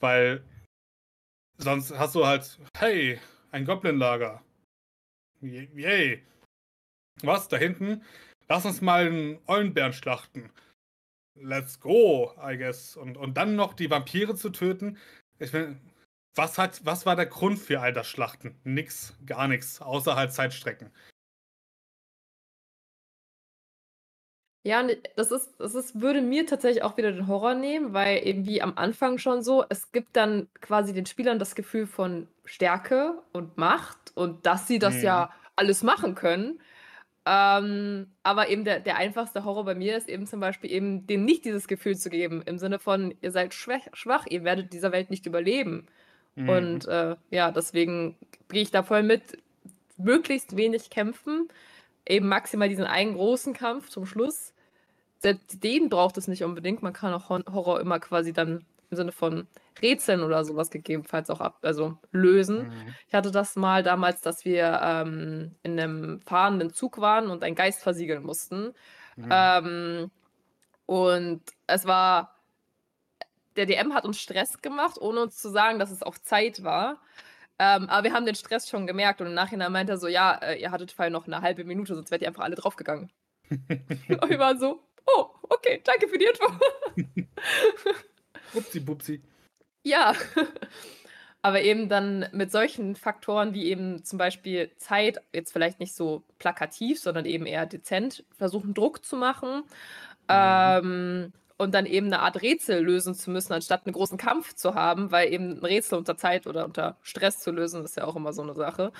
[0.00, 0.42] Weil
[1.58, 4.42] sonst hast du halt, hey, ein Goblin-Lager.
[5.40, 6.22] Yay.
[7.22, 8.02] Was, da hinten?
[8.48, 10.50] Lass uns mal einen Eulenbären schlachten.
[11.34, 12.96] Let's go, I guess.
[12.96, 14.98] Und, und dann noch die Vampire zu töten.
[15.38, 15.80] Ich mein,
[16.34, 18.54] was, was war der Grund für all das Schlachten?
[18.64, 20.90] Nix, gar nichts, außer halt Zeitstrecken.
[24.64, 28.26] Ja, und das ist, das ist, würde mir tatsächlich auch wieder den Horror nehmen, weil
[28.26, 32.28] eben wie am Anfang schon so, es gibt dann quasi den Spielern das Gefühl von
[32.44, 35.04] Stärke und Macht und dass sie das Mhm.
[35.04, 36.60] ja alles machen können.
[37.26, 41.24] Ähm, aber eben der, der einfachste Horror bei mir ist eben zum Beispiel eben dem
[41.24, 44.92] nicht dieses Gefühl zu geben, im Sinne von, ihr seid schwach, schwach ihr werdet dieser
[44.92, 45.86] Welt nicht überleben.
[46.36, 46.48] Mhm.
[46.48, 48.16] Und äh, ja, deswegen
[48.48, 49.38] gehe ich da voll mit,
[49.98, 51.48] möglichst wenig kämpfen,
[52.08, 54.54] eben maximal diesen einen großen Kampf zum Schluss.
[55.18, 56.82] Selbst den braucht es nicht unbedingt.
[56.82, 59.46] Man kann auch Hor- Horror immer quasi dann im Sinne von
[59.82, 62.68] Rätseln oder sowas gegebenenfalls auch ab, also lösen.
[62.68, 62.94] Mhm.
[63.06, 67.54] Ich hatte das mal damals, dass wir ähm, in einem fahrenden Zug waren und einen
[67.54, 68.74] Geist versiegeln mussten.
[69.16, 69.28] Mhm.
[69.30, 70.10] Ähm,
[70.86, 72.36] und es war,
[73.56, 76.98] der DM hat uns Stress gemacht, ohne uns zu sagen, dass es auch Zeit war.
[77.58, 80.34] Ähm, aber wir haben den Stress schon gemerkt und im Nachhinein meinte er so, ja,
[80.34, 83.10] äh, ihr hattet vorher noch eine halbe Minute, sonst wärt ihr einfach alle draufgegangen.
[83.50, 86.52] und wir waren so, oh, okay, danke für die Info.
[88.54, 89.22] Upsi, bupsi.
[89.82, 90.14] Ja,
[91.42, 96.24] aber eben dann mit solchen Faktoren wie eben zum Beispiel Zeit, jetzt vielleicht nicht so
[96.38, 99.64] plakativ, sondern eben eher dezent, versuchen Druck zu machen
[100.28, 104.74] ähm, und dann eben eine Art Rätsel lösen zu müssen, anstatt einen großen Kampf zu
[104.74, 108.16] haben, weil eben ein Rätsel unter Zeit oder unter Stress zu lösen, ist ja auch
[108.16, 108.92] immer so eine Sache.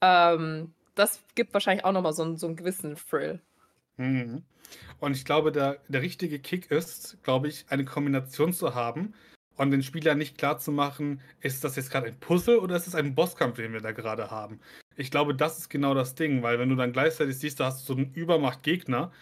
[0.00, 3.40] Ähm, das gibt wahrscheinlich auch nochmal so, einen- so einen gewissen Thrill.
[3.98, 4.42] Mhm.
[5.00, 9.12] Und ich glaube, der, der richtige Kick ist, glaube ich, eine Kombination zu haben
[9.56, 12.86] und den Spieler nicht klar zu machen, ist das jetzt gerade ein Puzzle oder ist
[12.86, 14.60] es ein Bosskampf, den wir da gerade haben.
[14.96, 17.82] Ich glaube, das ist genau das Ding, weil wenn du dann gleichzeitig siehst, da hast
[17.82, 19.12] du so einen Übermacht-Gegner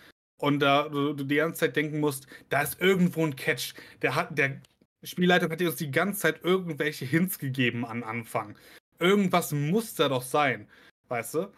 [0.41, 3.74] und da du, die ganze Zeit denken musst, da ist irgendwo ein Catch.
[4.03, 4.61] Der, hat, der
[5.03, 8.57] Spielleiter hat dir uns die ganze Zeit irgendwelche Hints gegeben am Anfang.
[8.99, 10.68] Irgendwas muss da doch sein,
[11.09, 11.53] weißt du?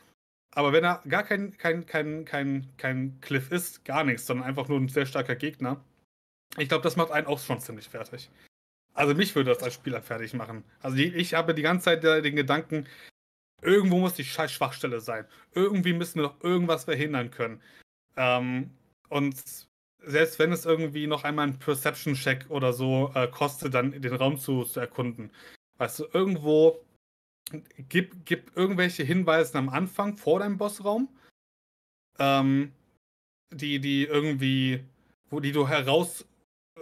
[0.55, 4.69] Aber wenn er gar kein, kein, kein, kein, kein Cliff ist, gar nichts, sondern einfach
[4.69, 5.83] nur ein sehr starker Gegner,
[6.59, 8.31] ich glaube, das macht einen auch schon ziemlich fertig.
[8.95, 10.65] Also mich würde das als Spieler fertig machen.
[10.81, 12.87] Also die, ich habe die ganze Zeit den Gedanken,
[13.63, 15.27] irgendwo muss die scheiß Schwachstelle sein.
[15.55, 17.63] Irgendwie müssen wir doch irgendwas verhindern können.
[18.17, 18.71] Ähm,
[19.09, 19.37] und
[20.05, 24.39] selbst wenn es irgendwie noch einmal einen Perception-Check oder so äh, kostet, dann den Raum
[24.39, 25.31] zu, zu erkunden.
[25.79, 26.85] Weißt du, irgendwo
[27.89, 31.09] gib, gib irgendwelche Hinweise am Anfang vor deinem Bossraum,
[32.19, 32.73] ähm,
[33.53, 34.85] die, die irgendwie,
[35.31, 36.27] wo die du heraus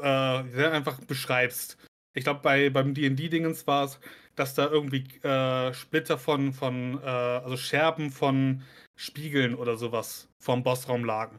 [0.01, 1.77] äh, einfach beschreibst.
[2.15, 4.01] Ich glaube, bei, beim DD-Dingens war es,
[4.37, 8.63] dass da irgendwie äh, Splitter von, von äh, also Scherben von
[8.97, 11.39] Spiegeln oder sowas vom Bossraum lagen.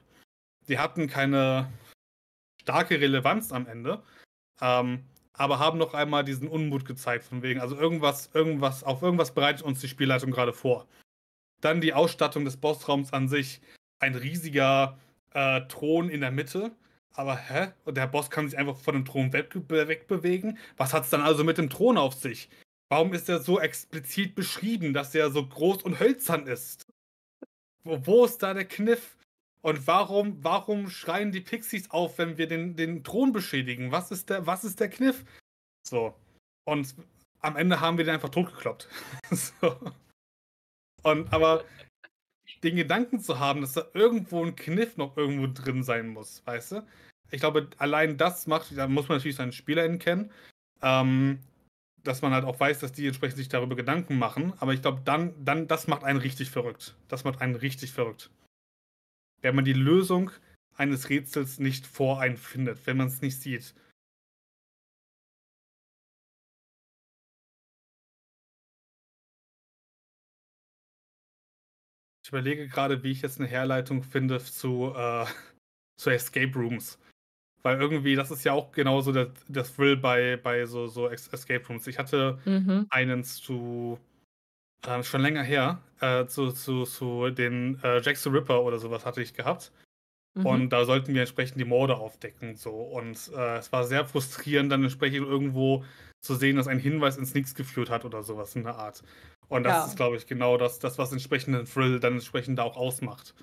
[0.68, 1.72] Die hatten keine
[2.62, 4.04] starke Relevanz am Ende,
[4.62, 9.34] ähm, aber haben noch einmal diesen Unmut gezeigt, von wegen, also irgendwas, irgendwas, auf irgendwas
[9.34, 10.88] bereitet uns die Spielleitung gerade vor.
[11.62, 13.62] Dann die Ausstattung des Bossraums an sich,
[14.00, 15.00] ein riesiger
[15.34, 16.76] äh, Thron in der Mitte,
[17.14, 17.72] aber hä?
[17.86, 20.58] Und der Boss kann sich einfach von dem Thron weg, wegbewegen?
[20.78, 22.50] Was hat es dann also mit dem Thron auf sich?
[22.92, 26.86] Warum ist er so explizit beschrieben, dass er so groß und hölzern ist?
[27.86, 29.18] Wo, wo ist da der Kniff?
[29.62, 33.94] Und warum, warum schreien die Pixies auf, wenn wir den, den Thron beschädigen?
[33.94, 35.24] Was ist, der, was ist der Kniff?
[35.88, 36.14] So.
[36.66, 36.94] Und
[37.40, 38.90] am Ende haben wir den einfach totgekloppt.
[39.32, 39.80] so.
[41.04, 41.64] Und aber
[42.62, 46.74] den Gedanken zu haben, dass da irgendwo ein Kniff noch irgendwo drin sein muss, weißt
[46.74, 46.88] du?
[47.32, 50.30] Ich glaube, allein das macht, da muss man natürlich seinen SpielerInnen kennen,
[50.82, 51.40] ähm,
[52.04, 54.54] dass man halt auch weiß, dass die entsprechend sich darüber Gedanken machen.
[54.60, 56.96] Aber ich glaube, dann, dann, das macht einen richtig verrückt.
[57.08, 58.30] Das macht einen richtig verrückt.
[59.42, 60.32] Wenn man die Lösung
[60.76, 63.74] eines Rätsels nicht vor einen findet, wenn man es nicht sieht.
[72.24, 75.26] Ich überlege gerade, wie ich jetzt eine Herleitung finde zu, äh,
[75.98, 77.00] zu Escape Rooms.
[77.64, 81.66] Weil irgendwie, das ist ja auch genauso das, das Thrill bei, bei so, so Escape
[81.68, 81.88] Rooms.
[81.88, 82.88] Ich hatte Mhm.
[82.90, 84.00] einen zu,
[84.88, 89.06] äh, schon länger her, äh, zu, zu, zu den äh, Jack the Ripper oder sowas
[89.06, 89.72] hatte ich gehabt.
[90.36, 90.46] Mhm.
[90.46, 92.56] Und da sollten wir entsprechend die Morde aufdecken.
[92.56, 92.72] So.
[92.72, 95.86] Und äh, es war sehr frustrierend, dann entsprechend irgendwo
[96.22, 99.04] zu sehen, dass ein Hinweis ins Nichts geführt hat oder sowas in der Art.
[99.50, 99.86] Und das Ja.
[99.86, 103.36] ist, glaube ich, genau das, das, was entsprechenden Thrill dann entsprechend da auch ausmacht.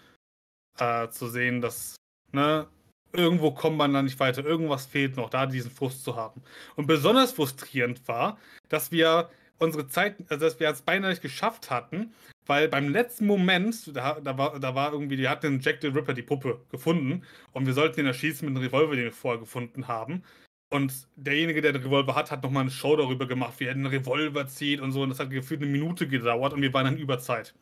[0.78, 1.96] Äh, zu sehen, dass,
[2.32, 2.68] ne,
[3.12, 6.42] irgendwo kommt man da nicht weiter, irgendwas fehlt noch, da diesen Frust zu haben.
[6.76, 8.38] Und besonders frustrierend war,
[8.68, 12.12] dass wir unsere Zeit, also dass wir es beinahe nicht geschafft hatten,
[12.46, 15.88] weil beim letzten Moment, da, da, war, da war irgendwie, die hat den Jack the
[15.88, 19.40] Ripper, die Puppe, gefunden und wir sollten ihn erschießen mit einem Revolver, den wir vorher
[19.40, 20.22] gefunden haben.
[20.70, 23.86] Und derjenige, der den Revolver hat, hat nochmal eine Show darüber gemacht, wie er den
[23.86, 25.02] Revolver zieht und so.
[25.02, 27.54] Und das hat gefühlt eine Minute gedauert und wir waren in Überzeit.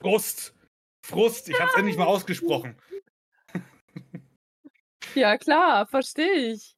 [0.00, 0.54] Frust!
[1.04, 1.48] Frust!
[1.48, 2.76] Ich hab's endlich mal ausgesprochen.
[5.14, 6.74] Ja, klar, verstehe ich.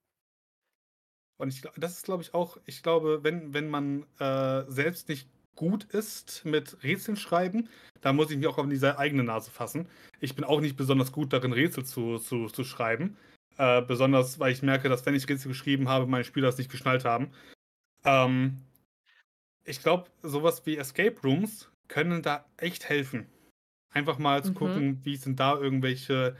[1.36, 5.28] Und ich, das ist, glaube ich, auch, ich glaube, wenn, wenn man äh, selbst nicht
[5.54, 7.68] gut ist mit Rätseln schreiben,
[8.00, 9.88] da muss ich mich auch auf diese eigene Nase fassen.
[10.20, 13.16] Ich bin auch nicht besonders gut darin, Rätsel zu, zu, zu schreiben.
[13.56, 16.70] Äh, besonders, weil ich merke, dass wenn ich Rätsel geschrieben habe, meine Spieler es nicht
[16.70, 17.30] geschnallt haben.
[18.04, 18.62] Ähm,
[19.64, 23.28] ich glaube, sowas wie Escape Rooms können da echt helfen.
[23.94, 24.54] Einfach mal zu Mhm.
[24.56, 26.36] gucken, wie sind da irgendwelche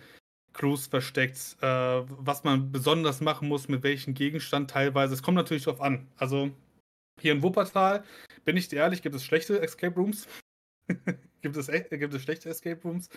[0.52, 5.14] Clues versteckt, äh, was man besonders machen muss, mit welchem Gegenstand teilweise.
[5.14, 6.06] Es kommt natürlich drauf an.
[6.16, 6.50] Also
[7.20, 8.04] hier in Wuppertal,
[8.44, 10.28] bin ich dir ehrlich, gibt es schlechte Escape Rooms.
[11.42, 13.08] gibt, es, e- gibt es schlechte Escape Rooms.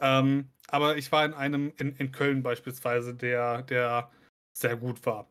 [0.00, 4.10] Ähm, aber ich war in einem in, in Köln beispielsweise, der, der
[4.56, 5.28] sehr gut war.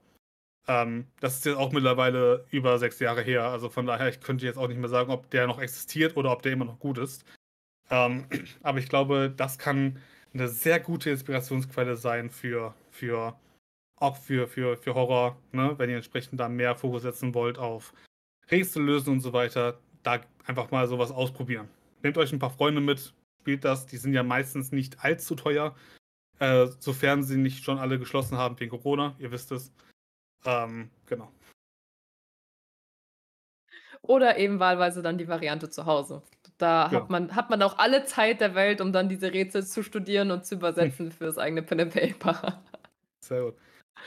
[0.68, 3.46] Ähm, das ist jetzt auch mittlerweile über sechs Jahre her.
[3.46, 6.32] Also von daher, ich könnte jetzt auch nicht mehr sagen, ob der noch existiert oder
[6.32, 7.24] ob der immer noch gut ist.
[7.90, 8.26] Ähm,
[8.64, 10.00] aber ich glaube, das kann
[10.34, 13.36] eine sehr gute Inspirationsquelle sein für, für
[13.98, 15.74] auch für, für, für Horror, ne?
[15.78, 17.94] wenn ihr entsprechend da mehr Fokus setzen wollt auf
[18.52, 21.68] Rätsel lösen und so weiter, da einfach mal sowas ausprobieren.
[22.04, 25.76] Nehmt euch ein paar Freunde mit, spielt das, die sind ja meistens nicht allzu teuer,
[26.40, 29.72] äh, sofern sie nicht schon alle geschlossen haben wegen Corona, ihr wisst es.
[30.46, 31.32] Ähm, genau.
[34.02, 36.22] Oder eben wahlweise dann die Variante zu Hause.
[36.58, 36.92] Da Ja.
[37.02, 40.32] hat, man, hat man auch alle Zeit der Welt, um dann diese Rätsel zu studieren
[40.32, 42.64] und zu übersetzen fürs eigene Pen and Paper.
[43.26, 43.56] Sehr gut.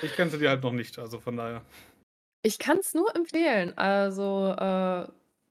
[0.02, 1.62] Ich kannte die halt noch nicht, also von daher.
[2.42, 3.76] Ich kann es nur empfehlen.
[3.76, 5.08] Also, äh,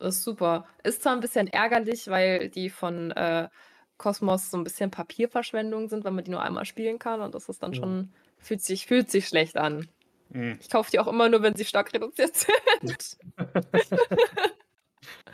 [0.08, 0.66] ist super.
[0.84, 3.50] Ist zwar ein bisschen ärgerlich, weil die von äh,
[3.98, 7.50] Cosmos so ein bisschen Papierverschwendung sind, weil man die nur einmal spielen kann und das
[7.50, 7.82] ist dann Ja.
[7.82, 9.90] schon, fühlt sich, fühlt sich schlecht an.
[10.32, 10.58] Hm.
[10.62, 12.36] Ich kaufe die auch immer nur, wenn sie stark reduziert
[12.82, 13.18] sind.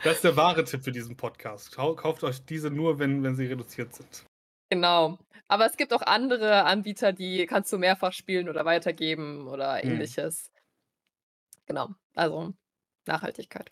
[0.02, 1.72] Das ist der wahre Tipp für diesen Podcast.
[1.74, 4.24] Kau- Kauft euch diese nur, wenn, wenn sie reduziert sind.
[4.70, 5.18] Genau.
[5.48, 9.90] Aber es gibt auch andere Anbieter, die kannst du mehrfach spielen oder weitergeben oder Hm.
[9.92, 10.50] ähnliches.
[11.66, 11.90] Genau.
[12.14, 12.54] Also
[13.06, 13.70] Nachhaltigkeit.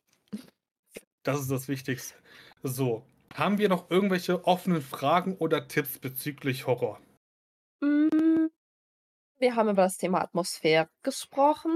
[1.22, 2.14] Das ist das Wichtigste.
[2.62, 3.04] So,
[3.34, 7.00] haben wir noch irgendwelche offenen Fragen oder Tipps bezüglich Horror?
[7.80, 8.48] Mm,
[9.38, 11.72] Wir haben über das Thema Atmosphäre gesprochen.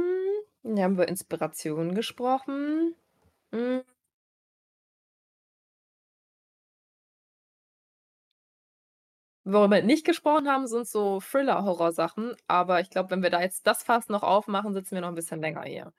[0.62, 2.94] Wir haben über Inspiration gesprochen.
[9.48, 12.34] Worüber wir nicht gesprochen haben, sind so Thriller-Horror-Sachen.
[12.48, 15.14] Aber ich glaube, wenn wir da jetzt das Fass noch aufmachen, sitzen wir noch ein
[15.14, 15.92] bisschen länger hier.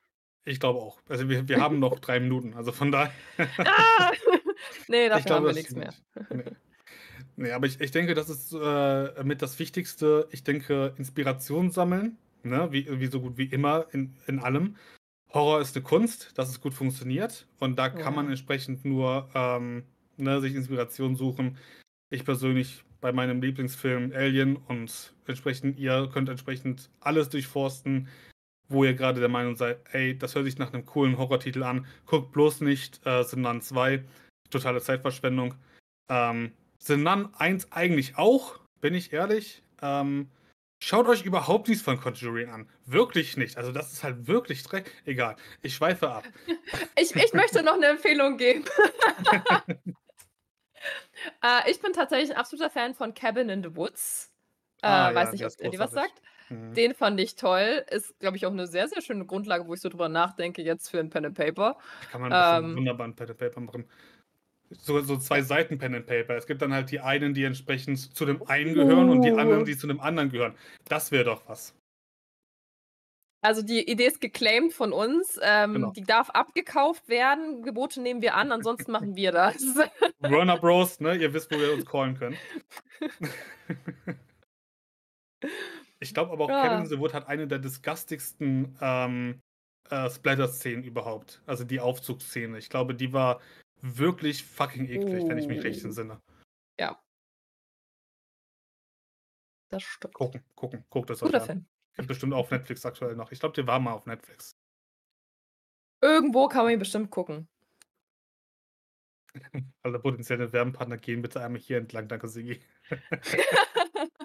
[0.43, 0.99] Ich glaube auch.
[1.07, 2.55] Also wir, wir haben noch drei Minuten.
[2.55, 3.13] Also von daher.
[3.57, 4.11] Ah!
[4.89, 5.93] nee, dafür ich haben wir nichts mehr.
[6.29, 6.43] Nee.
[7.37, 10.27] nee, aber ich, ich denke, das ist äh, mit das Wichtigste.
[10.31, 12.67] Ich denke, Inspiration sammeln, ne?
[12.73, 14.75] wie, wie so gut wie immer in, in allem.
[15.33, 17.47] Horror ist eine Kunst, dass es gut funktioniert.
[17.59, 18.31] Und da kann man Ja.
[18.31, 19.85] entsprechend nur ähm,
[20.17, 21.57] ne, sich Inspiration suchen.
[22.09, 28.07] Ich persönlich bei meinem Lieblingsfilm Alien und entsprechend, ihr könnt entsprechend alles durchforsten,
[28.69, 31.85] wo ihr gerade der Meinung seid, ey, das hört sich nach einem coolen Horrortitel an.
[32.05, 34.03] Guckt bloß nicht äh, Nun 2,
[34.49, 35.55] totale Zeitverschwendung.
[36.09, 36.51] Ähm,
[36.89, 39.63] Nun 1 eigentlich auch, bin ich ehrlich.
[39.81, 40.29] Ähm,
[40.83, 42.69] schaut euch überhaupt nichts von Conjuring an.
[42.85, 43.57] Wirklich nicht.
[43.57, 44.91] Also das ist halt wirklich Dreck.
[45.05, 46.23] Egal, ich schweife ab.
[46.99, 48.65] Ich, ich möchte noch eine Empfehlung geben.
[51.43, 54.31] äh, ich bin tatsächlich ein absoluter Fan von Cabin in the Woods.
[54.81, 56.21] Äh, Ah, ja, weiß nicht, der ob ihr die was sagt.
[56.49, 56.73] Mhm.
[56.73, 57.83] Den fand ich toll.
[57.89, 60.89] Ist, glaube ich, auch eine sehr, sehr schöne Grundlage, wo ich so drüber nachdenke, jetzt
[60.89, 61.77] für ein Pen and Paper.
[62.11, 63.85] Kann man ein ähm, wunderbar ein Pen and Paper machen.
[64.69, 66.35] so, so zwei Seiten Pen and Paper.
[66.35, 69.65] Es gibt dann halt die einen, die entsprechend zu dem einen gehören und die anderen,
[69.65, 70.55] die zu dem anderen gehören.
[70.87, 71.73] Das wäre doch was.
[73.41, 75.39] Also die Idee ist geclaimed von uns.
[75.41, 75.91] Ähm, genau.
[75.91, 77.61] Die darf abgekauft werden.
[77.61, 79.63] Gebote nehmen wir an, ansonsten machen wir das.
[80.23, 81.15] Runner Bros, ne?
[81.15, 82.37] Ihr wisst, wo ihr uns callen könnt.
[85.99, 86.67] ich glaube aber auch, ja.
[86.67, 89.41] Kevin the Wood hat eine der disgustigsten ähm,
[89.89, 91.41] äh, Splatter-Szenen überhaupt.
[91.45, 92.57] Also die Aufzugsszene.
[92.57, 93.39] Ich glaube, die war
[93.81, 95.29] wirklich fucking eklig, oh.
[95.29, 95.87] wenn ich mich recht oh.
[95.87, 96.19] entsinne.
[96.79, 96.99] Ja.
[99.69, 100.15] Das stimmt.
[100.15, 101.67] Gucken, gucken, guckt das Guter Film.
[101.97, 103.31] Gibt bestimmt auf Netflix aktuell noch.
[103.31, 104.51] Ich glaube, der war mal auf Netflix.
[106.01, 107.47] Irgendwo kann man ihn bestimmt gucken.
[109.83, 112.07] Alle potenziellen Werbepartner gehen bitte einmal hier entlang.
[112.07, 112.61] Danke, Sigi.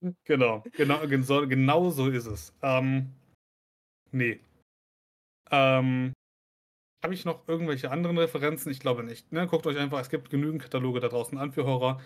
[0.24, 2.54] genau, genau, genau so ist es.
[2.62, 3.14] Ähm,
[4.12, 4.40] nee.
[5.50, 6.12] Ähm,
[7.02, 8.70] habe ich noch irgendwelche anderen Referenzen?
[8.72, 9.32] Ich glaube nicht.
[9.32, 9.46] Ne?
[9.46, 12.00] Guckt euch einfach, es gibt genügend Kataloge da draußen an für Horror,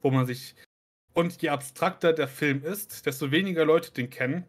[0.00, 0.54] wo man sich.
[1.14, 4.44] Und je abstrakter der Film ist, desto weniger Leute den kennen,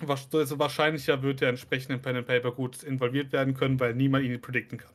[0.00, 4.40] desto wahrscheinlicher wird der entsprechende Pen and Paper gut involviert werden können, weil niemand ihn
[4.40, 4.92] predikten kann.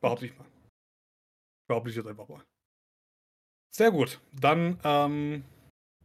[0.00, 0.46] Behaupte ich mal.
[1.68, 2.44] Behaupte ich jetzt einfach mal.
[3.74, 4.20] Sehr gut.
[4.32, 5.44] Dann ähm,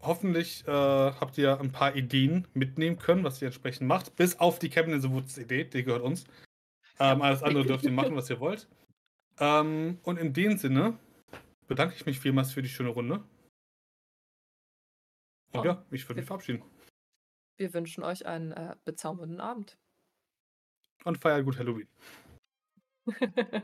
[0.02, 4.16] hoffentlich äh, habt ihr ein paar Ideen mitnehmen können, was ihr entsprechend macht.
[4.16, 6.26] Bis auf die Cabin in the Woods Idee, die gehört uns.
[7.00, 8.68] Ähm, alles andere dürft ihr machen, was ihr wollt.
[9.40, 10.98] Ähm, und in dem Sinne
[11.68, 13.24] bedanke ich mich vielmals für die schöne Runde.
[15.54, 16.64] Und ja, ich würde mich verabschieden.
[17.58, 19.78] Wir wünschen euch einen äh, bezaubernden Abend.
[21.04, 21.88] Und feiert gut Halloween.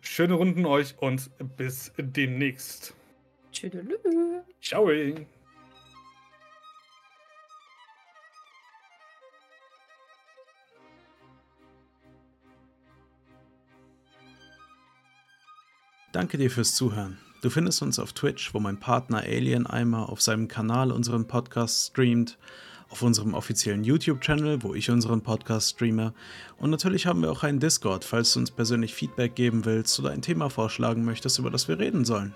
[0.00, 2.94] Schöne Runden euch und bis demnächst.
[3.52, 3.72] Tschüss.
[4.60, 4.88] Ciao.
[16.12, 17.18] Danke dir fürs Zuhören.
[17.42, 21.86] Du findest uns auf Twitch, wo mein Partner Alien Eimer auf seinem Kanal unseren Podcast
[21.86, 22.36] streamt,
[22.90, 26.12] auf unserem offiziellen YouTube-Channel, wo ich unseren Podcast streame.
[26.58, 30.10] Und natürlich haben wir auch einen Discord, falls du uns persönlich Feedback geben willst oder
[30.10, 32.34] ein Thema vorschlagen möchtest, über das wir reden sollen.